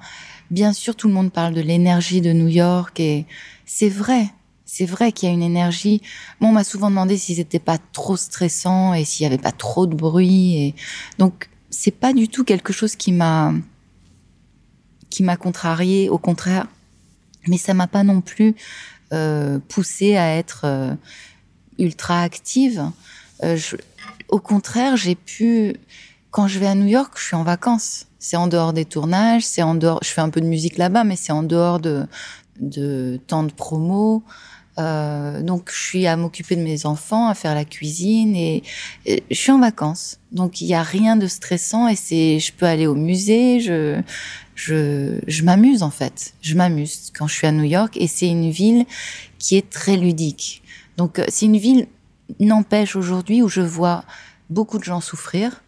bien 0.50 0.74
sûr, 0.74 0.96
tout 0.96 1.08
le 1.08 1.14
monde 1.14 1.32
parle 1.32 1.54
de 1.54 1.62
l'énergie 1.62 2.22
de 2.22 2.34
New 2.34 2.48
York 2.48 3.00
et 3.00 3.26
c'est 3.66 3.90
vrai 3.90 4.32
c'est 4.76 4.88
vrai 4.88 5.12
qu'il 5.12 5.30
y 5.30 5.32
a 5.32 5.36
une 5.36 5.44
énergie. 5.44 6.02
Moi, 6.40 6.50
on 6.50 6.54
m'a 6.54 6.64
souvent 6.64 6.90
demandé 6.90 7.16
si 7.16 7.36
c'était 7.36 7.60
pas 7.60 7.78
trop 7.92 8.18
stressant 8.18 8.96
et 8.96 9.06
s'il 9.06 9.24
y 9.24 9.28
avait 9.28 9.38
pas 9.38 9.52
trop 9.52 9.86
de 9.86 9.94
bruit. 9.94 10.56
Et 10.58 10.76
donc, 11.20 11.48
c'est 11.70 11.92
pas 11.92 12.12
du 12.12 12.28
tout 12.28 12.44
quelque 12.44 12.74
chose 12.74 12.96
qui 12.96 13.12
m'a 13.12 13.54
qui 15.12 15.22
m'a 15.22 15.38
contrarié. 15.38 16.10
Au 16.10 16.18
contraire, 16.18 16.66
mais 17.48 17.60
ça 17.60 17.76
m'a 17.76 17.86
pas 17.86 18.02
non 18.02 18.22
plus 18.22 18.56
euh, 19.14 19.60
poussé 19.70 20.16
à 20.16 20.38
être 20.38 20.62
euh, 20.64 20.96
ultra 21.78 22.24
active. 22.24 22.84
Euh, 23.44 23.60
au 24.30 24.40
contraire, 24.40 24.98
j'ai 24.98 25.14
pu 25.14 25.76
quand 26.32 26.48
je 26.48 26.58
vais 26.58 26.66
à 26.66 26.74
New 26.74 26.88
York, 26.88 27.14
je 27.18 27.26
suis 27.26 27.36
en 27.36 27.44
vacances. 27.44 28.08
C'est 28.18 28.38
en 28.38 28.48
dehors 28.48 28.74
des 28.74 28.86
tournages, 28.86 29.46
c'est 29.46 29.62
en 29.62 29.76
dehors. 29.76 30.00
Je 30.02 30.10
fais 30.10 30.22
un 30.22 30.32
peu 30.32 30.42
de 30.42 30.48
musique 30.48 30.80
là-bas, 30.80 31.04
mais 31.04 31.16
c'est 31.16 31.32
en 31.32 31.44
dehors 31.44 31.80
de 31.80 32.08
de 32.60 33.20
temps 33.28 33.44
de 33.44 33.52
promo. 33.52 34.24
Euh, 34.80 35.42
donc 35.44 35.70
je 35.72 35.80
suis 35.80 36.08
à 36.08 36.16
m'occuper 36.18 36.56
de 36.56 36.62
mes 36.62 36.86
enfants, 36.86 37.28
à 37.28 37.36
faire 37.36 37.54
la 37.54 37.66
cuisine 37.66 38.36
et, 38.36 38.64
je 39.06 39.36
suis 39.36 39.52
en 39.52 39.60
vacances. 39.60 40.20
Donc 40.32 40.62
il 40.62 40.68
n'y 40.68 40.74
a 40.74 40.84
rien 40.84 41.16
de 41.16 41.28
stressant 41.28 41.88
et 41.88 41.96
c'est 41.96 42.40
je 42.40 42.52
peux 42.54 42.66
aller 42.66 42.88
au 42.88 42.96
musée, 42.96 43.60
je 43.60 44.02
je 44.56 45.20
je 45.28 45.44
m'amuse 45.44 45.84
en 45.84 45.92
fait. 45.92 46.34
Je 46.42 46.56
m'amuse 46.56 47.12
quand 47.16 47.28
je 47.28 47.36
suis 47.36 47.48
à 47.48 47.52
New 47.52 47.64
York 47.64 47.98
et 47.98 48.08
c'est 48.08 48.28
une 48.28 48.50
ville 48.50 48.86
qui 49.38 49.56
est 49.58 49.70
très 49.70 49.98
ludique. 49.98 50.64
Donc 50.98 51.20
euh, 51.20 51.26
c'est 51.30 51.46
une 51.46 51.58
ville 51.58 51.88
n'empêche 52.40 52.96
aujourd'hui 52.96 53.44
où 53.44 53.50
je 53.50 53.62
vois 53.62 54.04
beaucoup 54.50 54.80
de 54.80 54.84
gens 54.84 55.02
souffrir. 55.02 55.64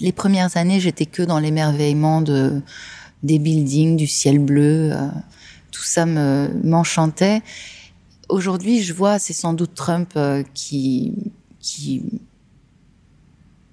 Les 0.00 0.12
premières 0.12 0.56
années, 0.56 0.80
j'étais 0.80 1.06
que 1.06 1.22
dans 1.22 1.38
l'émerveillement 1.38 2.20
de 2.20 2.60
des 3.22 3.38
buildings, 3.38 3.96
du 3.96 4.08
ciel 4.08 4.38
bleu, 4.40 4.90
euh, 4.92 5.08
tout 5.70 5.84
ça 5.84 6.06
me 6.06 6.50
m'enchantait 6.62 7.40
aujourd'hui, 8.32 8.82
je 8.82 8.92
vois, 8.92 9.18
c'est 9.18 9.32
sans 9.32 9.52
doute 9.52 9.74
Trump 9.74 10.12
euh, 10.16 10.42
qui 10.54 11.14
qui 11.60 12.02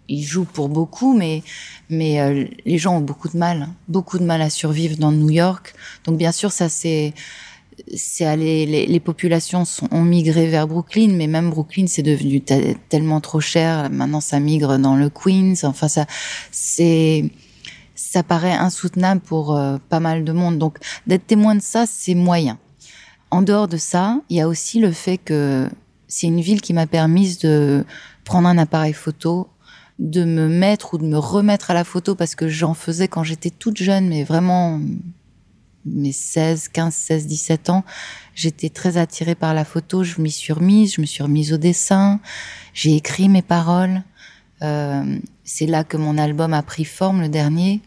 il 0.08 0.24
joue 0.24 0.45
pour 0.45 0.69
beaucoup, 0.69 1.15
mais 1.15 1.43
mais 1.89 2.19
euh, 2.19 2.45
les 2.65 2.78
gens 2.78 2.98
ont 2.98 3.02
beaucoup 3.02 3.30
de 3.30 3.38
mal, 3.38 3.69
beaucoup 3.88 4.19
de 4.19 4.24
mal 4.26 4.41
à 4.41 4.50
survivre 4.50 4.98
dans 4.98 5.12
New 5.12 5.30
York. 5.30 5.74
Donc 6.06 6.17
bien 6.17 6.32
sûr, 6.32 6.52
ça 6.52 6.69
c'est 6.69 7.13
c'est 7.95 8.26
allé, 8.26 8.65
les, 8.65 8.86
les, 8.88 9.00
populations 9.00 9.63
sont, 9.63 9.88
ont 9.91 10.04
migré 10.04 10.48
vers 10.48 10.67
Brooklyn, 10.67 11.13
mais 11.15 11.28
même 11.28 11.50
Brooklyn 11.50 11.86
c'est 11.88 12.04
devenu 12.04 12.41
tellement 12.89 13.22
trop 13.22 13.39
cher. 13.39 13.89
Maintenant, 13.89 14.19
ça 14.19 14.39
migre 14.41 14.78
dans 14.78 14.98
le 14.98 15.10
Queens. 15.10 15.54
Enfin, 15.63 15.88
ça 15.88 16.06
c'est 16.52 17.32
ça 17.95 18.24
paraît 18.24 18.54
insoutenable 18.54 19.22
pour 19.22 19.56
euh, 19.56 19.78
pas 19.89 20.00
mal 20.00 20.24
de 20.24 20.32
monde. 20.32 20.58
Donc 20.58 20.78
d'être 21.08 21.28
témoin 21.28 21.56
de 21.56 21.62
ça, 21.62 21.86
c'est 21.88 22.15
moyen. 22.15 22.58
En 23.32 23.42
dehors 23.42 23.68
de 23.68 23.78
ça, 23.78 24.22
il 24.30 24.38
y 24.38 24.42
a 24.42 24.48
aussi 24.48 24.80
le 24.80 24.92
fait 24.92 25.18
que 25.18 25.70
c'est 26.08 26.28
une 26.28 26.42
ville 26.42 26.62
qui 26.62 26.74
m'a 26.74 26.88
permis 26.88 27.38
de 27.38 27.86
prendre 28.24 28.48
un 28.48 28.58
appareil 28.58 28.94
photo, 28.94 29.48
de 30.00 30.24
me 30.24 30.48
mettre 30.48 30.96
ou 30.96 30.98
de 30.98 31.06
me 31.06 31.18
remettre 31.18 31.72
à 31.72 31.74
la 31.74 31.84
photo 31.84 32.15
parce 32.15 32.36
que 32.36 32.48
j'en 32.48 32.74
faisais 32.74 33.08
quand 33.08 33.24
j'étais 33.24 33.52
toute 33.52 33.78
jeune, 33.78 34.08
mais 34.08 34.24
vraiment 34.24 34.80
mes 35.86 36.12
16, 36.12 36.70
15, 36.70 36.94
16, 36.94 37.28
17 37.28 37.70
ans, 37.70 37.84
j'étais 38.34 38.70
très 38.70 38.98
attirée 38.98 39.36
par 39.36 39.54
la 39.54 39.65
photo, 39.65 40.04
je 40.04 40.22
m'y 40.22 40.32
suis 40.32 40.54
remise, 40.54 40.96
je 40.96 41.02
me 41.02 41.06
suis 41.06 41.24
remise 41.24 41.54
au 41.54 41.58
dessin, 41.58 42.20
j'ai 42.74 42.96
écrit 42.96 43.30
mes 43.30 43.42
paroles. 43.42 44.04
Euh, 44.62 45.20
c'est 45.44 45.65
là 45.65 45.84
que 45.84 45.98
mon 45.98 46.18
album 46.18 46.54
a 46.54 46.63
pris 46.63 46.86
forme, 46.86 47.22
le 47.22 47.30
dernier. 47.30 47.82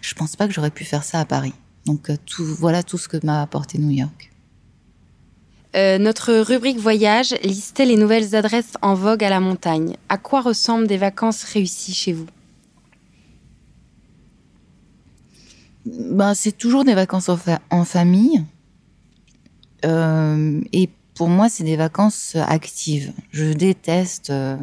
Je 0.00 0.14
pense 0.14 0.36
pas 0.36 0.46
que 0.46 0.52
j'aurais 0.52 0.70
pu 0.70 0.84
faire 0.84 1.04
ça 1.04 1.20
à 1.20 1.24
Paris. 1.24 1.54
Donc 1.86 2.10
euh, 2.10 2.16
tout, 2.26 2.44
voilà 2.44 2.82
tout 2.82 2.98
ce 2.98 3.08
que 3.08 3.24
m'a 3.24 3.42
apporté 3.42 3.78
New 3.78 3.90
York. 3.90 4.30
Euh, 5.76 5.98
notre 5.98 6.32
rubrique 6.34 6.78
voyage 6.78 7.34
listait 7.42 7.84
les 7.84 7.96
nouvelles 7.96 8.36
adresses 8.36 8.74
en 8.80 8.94
vogue 8.94 9.24
à 9.24 9.30
la 9.30 9.40
montagne. 9.40 9.96
À 10.08 10.18
quoi 10.18 10.40
ressemblent 10.40 10.86
des 10.86 10.96
vacances 10.96 11.42
réussies 11.42 11.94
chez 11.94 12.12
vous? 12.12 12.26
Ben, 15.84 16.34
C'est 16.34 16.56
toujours 16.56 16.84
des 16.84 16.94
vacances 16.94 17.28
en, 17.28 17.84
famille. 17.84 18.44
Euh, 19.84 20.60
et 20.72 20.88
pour 21.14 21.28
moi, 21.28 21.48
c'est 21.48 21.64
des 21.64 21.76
vacances 21.76 22.36
actives. 22.36 23.12
Je 23.32 23.52
déteste 23.52 24.30
euh, 24.30 24.56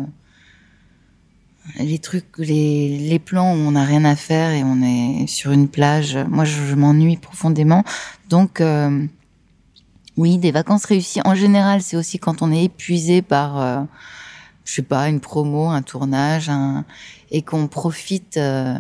les 1.80 2.00
trucs, 2.00 2.38
les, 2.38 2.98
les, 2.98 3.20
plans 3.20 3.54
où 3.54 3.58
on 3.58 3.72
n'a 3.72 3.84
rien 3.84 4.04
à 4.06 4.16
faire 4.16 4.52
et 4.52 4.64
on 4.64 4.82
est 4.82 5.28
sur 5.28 5.52
une 5.52 5.68
plage. 5.68 6.18
Moi, 6.30 6.46
je, 6.46 6.76
m'ennuie 6.76 7.18
profondément. 7.18 7.84
Donc, 8.30 8.62
euh, 8.62 9.06
oui, 10.18 10.38
des 10.38 10.52
vacances 10.52 10.86
réussies. 10.86 11.22
En 11.24 11.36
général, 11.36 11.82
c'est 11.82 11.98
aussi 11.98 12.20
quand 12.20 12.42
on 12.42 12.52
est 12.52 12.66
épuisé 12.66 13.22
par, 13.22 13.60
euh, 13.60 13.82
je 14.66 14.74
sais 14.74 14.82
pas, 14.82 15.08
une 15.08 15.20
promo, 15.20 15.70
un 15.70 15.82
tournage, 15.82 16.50
un, 16.50 16.84
et 17.30 17.42
qu'on 17.42 17.68
profite, 17.68 18.38
euh, 18.38 18.76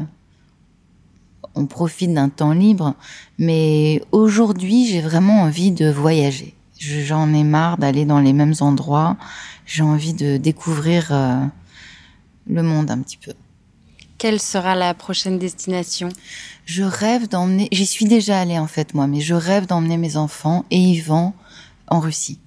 on 1.56 1.68
profite 1.68 2.14
d'un 2.14 2.30
temps 2.30 2.54
libre. 2.54 2.96
Mais 3.38 4.04
aujourd'hui, 4.12 4.88
j'ai 4.88 5.02
vraiment 5.02 5.42
envie 5.42 5.72
de 5.72 5.90
voyager. 5.90 6.56
J'en 6.78 7.32
ai 7.32 7.44
marre 7.44 7.78
d'aller 7.78 8.06
dans 8.06 8.20
les 8.20 8.34
mêmes 8.34 8.56
endroits. 8.60 9.16
J'ai 9.68 9.84
envie 9.84 10.14
de 10.16 10.38
découvrir 10.38 11.12
le 12.48 12.64
monde 12.64 12.92
un 12.92 13.00
petit 13.00 13.18
peu. 13.18 13.34
Quelle 14.18 14.40
sera 14.40 14.76
la 14.76 14.94
prochaine 14.94 15.40
destination? 15.40 16.10
Je 16.66 16.84
rêve 16.84 17.28
d'emmener, 17.28 17.68
j'y 17.72 17.86
suis 17.86 18.06
déjà 18.06 18.40
allée 18.40 18.60
en 18.60 18.68
fait 18.68 18.94
moi, 18.94 19.08
mais 19.08 19.20
je 19.20 19.34
rêve 19.34 19.66
d'emmener 19.66 19.98
mes 19.98 20.16
enfants 20.16 20.66
et 20.70 20.78
Yvan 20.78 21.34
en 21.88 22.00
Russie. 22.00 22.40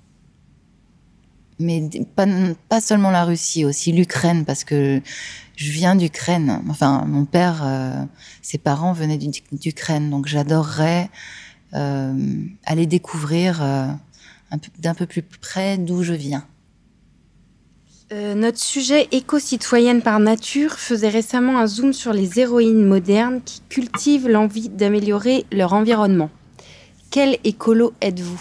Mais 1.59 1.89
pas, 2.17 2.27
pas 2.69 2.81
seulement 2.81 3.11
la 3.11 3.25
Russie, 3.25 3.65
aussi 3.65 3.93
l'Ukraine, 3.93 4.45
parce 4.45 4.65
que 4.65 5.01
je 5.57 5.71
viens 5.71 5.95
d'Ukraine. 5.95 6.63
Enfin, 6.69 7.05
mon 7.07 7.25
père, 7.25 7.63
euh, 7.65 8.05
ses 8.43 8.59
parents 8.59 8.93
venaient 8.93 9.19
d'Ukraine, 9.53 10.11
donc 10.11 10.27
j'adorerais 10.27 11.11
euh, 11.75 12.45
aller 12.65 12.87
découvrir 12.87 13.63
euh, 13.63 13.89
d'un 14.79 14.95
peu 14.95 15.07
plus 15.07 15.23
près 15.23 15.79
d'où 15.79 16.03
je 16.03 16.15
viens. 16.15 16.47
Euh, 18.15 18.37
notre 18.37 18.61
sujet 18.61 19.09
éco-citoyenne 19.11 20.01
par 20.01 20.21
nature 20.21 20.79
faisait 20.79 21.09
récemment 21.09 21.59
un 21.59 21.67
zoom 21.67 21.93
sur 21.93 22.13
les 22.13 22.39
héroïnes 22.39 22.87
modernes 22.87 23.41
qui 23.45 23.61
cultivent 23.69 24.29
l'envie 24.29 24.69
d'améliorer 24.69 25.47
leur 25.51 25.73
environnement. 25.73 26.31
Quel 27.11 27.39
écolo 27.43 27.93
êtes-vous? 28.01 28.41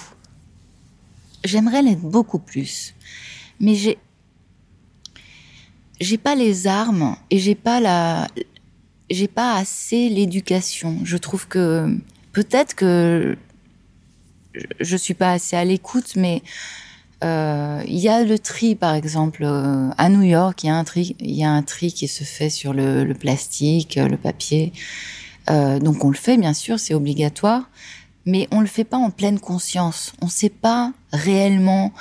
J'aimerais 1.44 1.82
l'être 1.82 2.02
beaucoup 2.02 2.38
plus, 2.38 2.94
mais 3.60 3.74
j'ai 3.74 3.98
j'ai 6.00 6.20
pas 6.20 6.36
les 6.36 6.68
armes 6.68 7.16
et 7.32 7.40
j'ai 7.40 7.56
pas 7.56 7.80
la 7.80 8.28
j'ai 9.10 9.28
pas 9.28 9.56
assez 9.56 10.08
l'éducation. 10.08 11.00
Je 11.04 11.18
trouve 11.18 11.48
que 11.48 11.98
peut-être 12.32 12.76
que 12.76 13.36
je 14.80 14.98
suis 14.98 15.16
pas 15.16 15.32
assez 15.32 15.56
à 15.56 15.66
l'écoute, 15.66 16.16
mais 16.16 16.44
il 17.24 18.00
y 18.00 18.10
a 18.10 18.24
le 18.24 18.40
tri, 18.40 18.76
par 18.76 18.96
exemple, 18.96 19.44
euh, 19.44 19.90
à 19.98 20.10
New 20.10 20.24
York, 20.24 20.64
il 20.64 20.68
y 20.68 20.70
a 20.70 20.76
un 20.76 20.84
tri, 20.84 21.16
y 21.20 21.44
a 21.44 21.50
un 21.50 21.64
tri 21.64 21.92
qui 21.92 22.08
se 22.08 22.24
fait 22.24 22.50
sur 22.50 22.74
le, 22.74 23.14
plastique, 23.14 23.96
le 23.96 24.18
papier. 24.18 24.74
Euh, 25.50 25.80
donc 25.80 26.04
on 26.04 26.10
le 26.10 26.16
fait, 26.16 26.38
bien 26.38 26.54
sûr, 26.54 26.80
c'est 26.80 26.94
obligatoire, 26.94 27.64
mais 28.26 28.48
on 28.52 28.62
le 28.62 28.68
fait 28.68 28.84
pas 28.84 28.98
en 28.98 29.10
pleine 29.10 29.40
conscience. 29.40 30.14
On 30.22 30.26
ne 30.26 30.32
sait 30.32 30.50
pas 30.50 30.92
réellement 31.12 31.94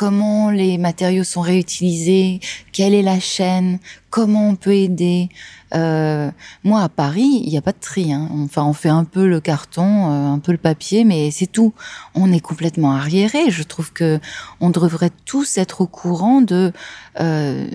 comment 0.00 0.48
les 0.48 0.78
matériaux 0.78 1.24
sont 1.24 1.42
réutilisés, 1.42 2.40
quelle 2.72 2.94
est 2.94 3.02
la 3.02 3.20
chaîne, 3.20 3.80
comment 4.08 4.48
on 4.48 4.56
peut 4.56 4.74
aider. 4.74 5.28
Euh, 5.74 6.30
moi, 6.64 6.80
à 6.80 6.88
Paris, 6.88 7.42
il 7.44 7.50
n'y 7.50 7.58
a 7.58 7.60
pas 7.60 7.72
de 7.72 7.80
tri. 7.82 8.10
Hein. 8.10 8.26
Enfin, 8.32 8.64
on 8.64 8.72
fait 8.72 8.88
un 8.88 9.04
peu 9.04 9.28
le 9.28 9.42
carton, 9.42 10.10
euh, 10.10 10.32
un 10.32 10.38
peu 10.38 10.52
le 10.52 10.58
papier, 10.58 11.04
mais 11.04 11.30
c'est 11.30 11.48
tout. 11.48 11.74
On 12.14 12.32
est 12.32 12.40
complètement 12.40 12.92
arriéré. 12.92 13.50
Je 13.50 13.62
trouve 13.62 13.92
que 13.92 14.18
on 14.60 14.70
devrait 14.70 15.10
tous 15.26 15.58
être 15.58 15.82
au 15.82 15.86
courant 15.86 16.40
de 16.40 16.72
euh, 17.20 17.68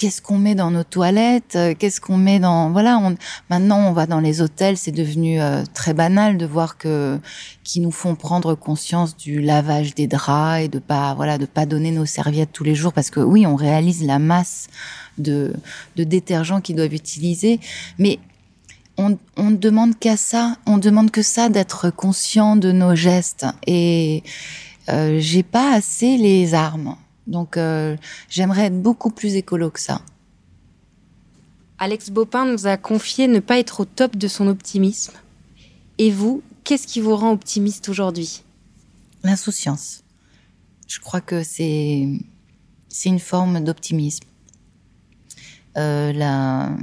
qu'est-ce 0.00 0.22
qu'on 0.22 0.38
met 0.38 0.54
dans 0.54 0.70
nos 0.70 0.82
toilettes, 0.82 1.56
euh, 1.56 1.74
qu'est-ce 1.78 2.00
qu'on 2.00 2.16
met 2.16 2.40
dans 2.40 2.70
voilà. 2.70 2.98
On, 2.98 3.16
maintenant, 3.50 3.86
on 3.86 3.92
va 3.92 4.06
dans 4.06 4.18
les 4.18 4.40
hôtels, 4.40 4.78
c'est 4.78 4.92
devenu 4.92 5.42
euh, 5.42 5.62
très 5.74 5.92
banal 5.92 6.38
de 6.38 6.46
voir 6.46 6.78
que 6.78 7.20
qui 7.64 7.80
nous 7.80 7.90
font 7.90 8.14
prendre 8.14 8.54
conscience 8.54 9.14
du 9.14 9.42
lavage 9.42 9.94
des 9.94 10.06
draps 10.06 10.64
et 10.64 10.68
de 10.68 10.78
pas 10.78 11.12
voilà 11.12 11.36
de 11.36 11.44
pas 11.44 11.66
donner 11.66 11.90
nos 11.90 12.06
serviettes 12.06 12.50
tous 12.50 12.64
les 12.64 12.74
jours 12.74 12.94
parce 12.94 13.10
que 13.10 13.20
oui, 13.20 13.46
on 13.46 13.56
réalise 13.56 14.02
la 14.02 14.18
masse 14.18 14.68
de 15.18 15.52
de 15.96 16.04
détergents 16.04 16.62
qu'ils 16.62 16.76
doivent 16.76 16.94
utiliser, 16.94 17.60
mais 17.98 18.18
on, 18.96 19.18
on 19.36 19.50
demande 19.50 19.98
qu'à 19.98 20.16
ça, 20.16 20.56
on 20.64 20.78
demande 20.78 21.10
que 21.10 21.20
ça 21.20 21.50
d'être 21.50 21.90
conscient 21.90 22.56
de 22.56 22.72
nos 22.72 22.94
gestes 22.94 23.44
et 23.66 24.22
euh, 24.88 25.18
j'ai 25.20 25.42
pas 25.42 25.74
assez 25.74 26.16
les 26.16 26.54
armes 26.54 26.96
donc 27.30 27.56
euh, 27.56 27.96
j'aimerais 28.28 28.66
être 28.66 28.82
beaucoup 28.82 29.10
plus 29.10 29.36
écolo 29.36 29.70
que 29.70 29.80
ça. 29.80 30.02
Alex 31.78 32.10
Bopin 32.10 32.44
nous 32.44 32.66
a 32.66 32.76
confié 32.76 33.28
ne 33.28 33.38
pas 33.38 33.58
être 33.58 33.80
au 33.80 33.84
top 33.86 34.16
de 34.16 34.28
son 34.28 34.48
optimisme. 34.48 35.14
Et 35.96 36.10
vous, 36.10 36.42
qu'est-ce 36.64 36.86
qui 36.86 37.00
vous 37.00 37.16
rend 37.16 37.30
optimiste 37.30 37.88
aujourd'hui? 37.88 38.42
L'insouciance. 39.22 40.02
Je 40.88 40.98
crois 40.98 41.20
que 41.20 41.42
c'est 41.42 42.08
c'est 42.88 43.08
une 43.08 43.20
forme 43.20 43.62
d'optimisme. 43.62 44.24
Euh, 45.76 46.12
la 46.12 46.76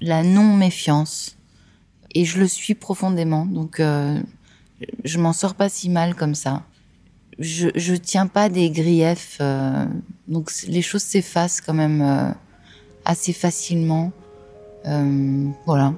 la 0.00 0.22
non 0.22 0.56
méfiance 0.56 1.36
et 2.14 2.24
je 2.24 2.38
le 2.38 2.46
suis 2.46 2.74
profondément 2.74 3.46
donc 3.46 3.80
euh, 3.80 4.20
je 5.04 5.18
m'en 5.18 5.32
sors 5.32 5.54
pas 5.54 5.68
si 5.68 5.88
mal 5.88 6.14
comme 6.14 6.34
ça 6.36 6.64
je, 7.42 7.68
je 7.74 7.94
tiens 7.94 8.26
pas 8.26 8.48
des 8.48 8.70
griefs, 8.70 9.38
euh, 9.40 9.84
donc 10.28 10.50
les 10.68 10.82
choses 10.82 11.02
s'effacent 11.02 11.60
quand 11.60 11.74
même 11.74 12.00
euh, 12.00 12.30
assez 13.04 13.32
facilement. 13.32 14.12
Euh, 14.86 15.48
voilà. 15.66 15.92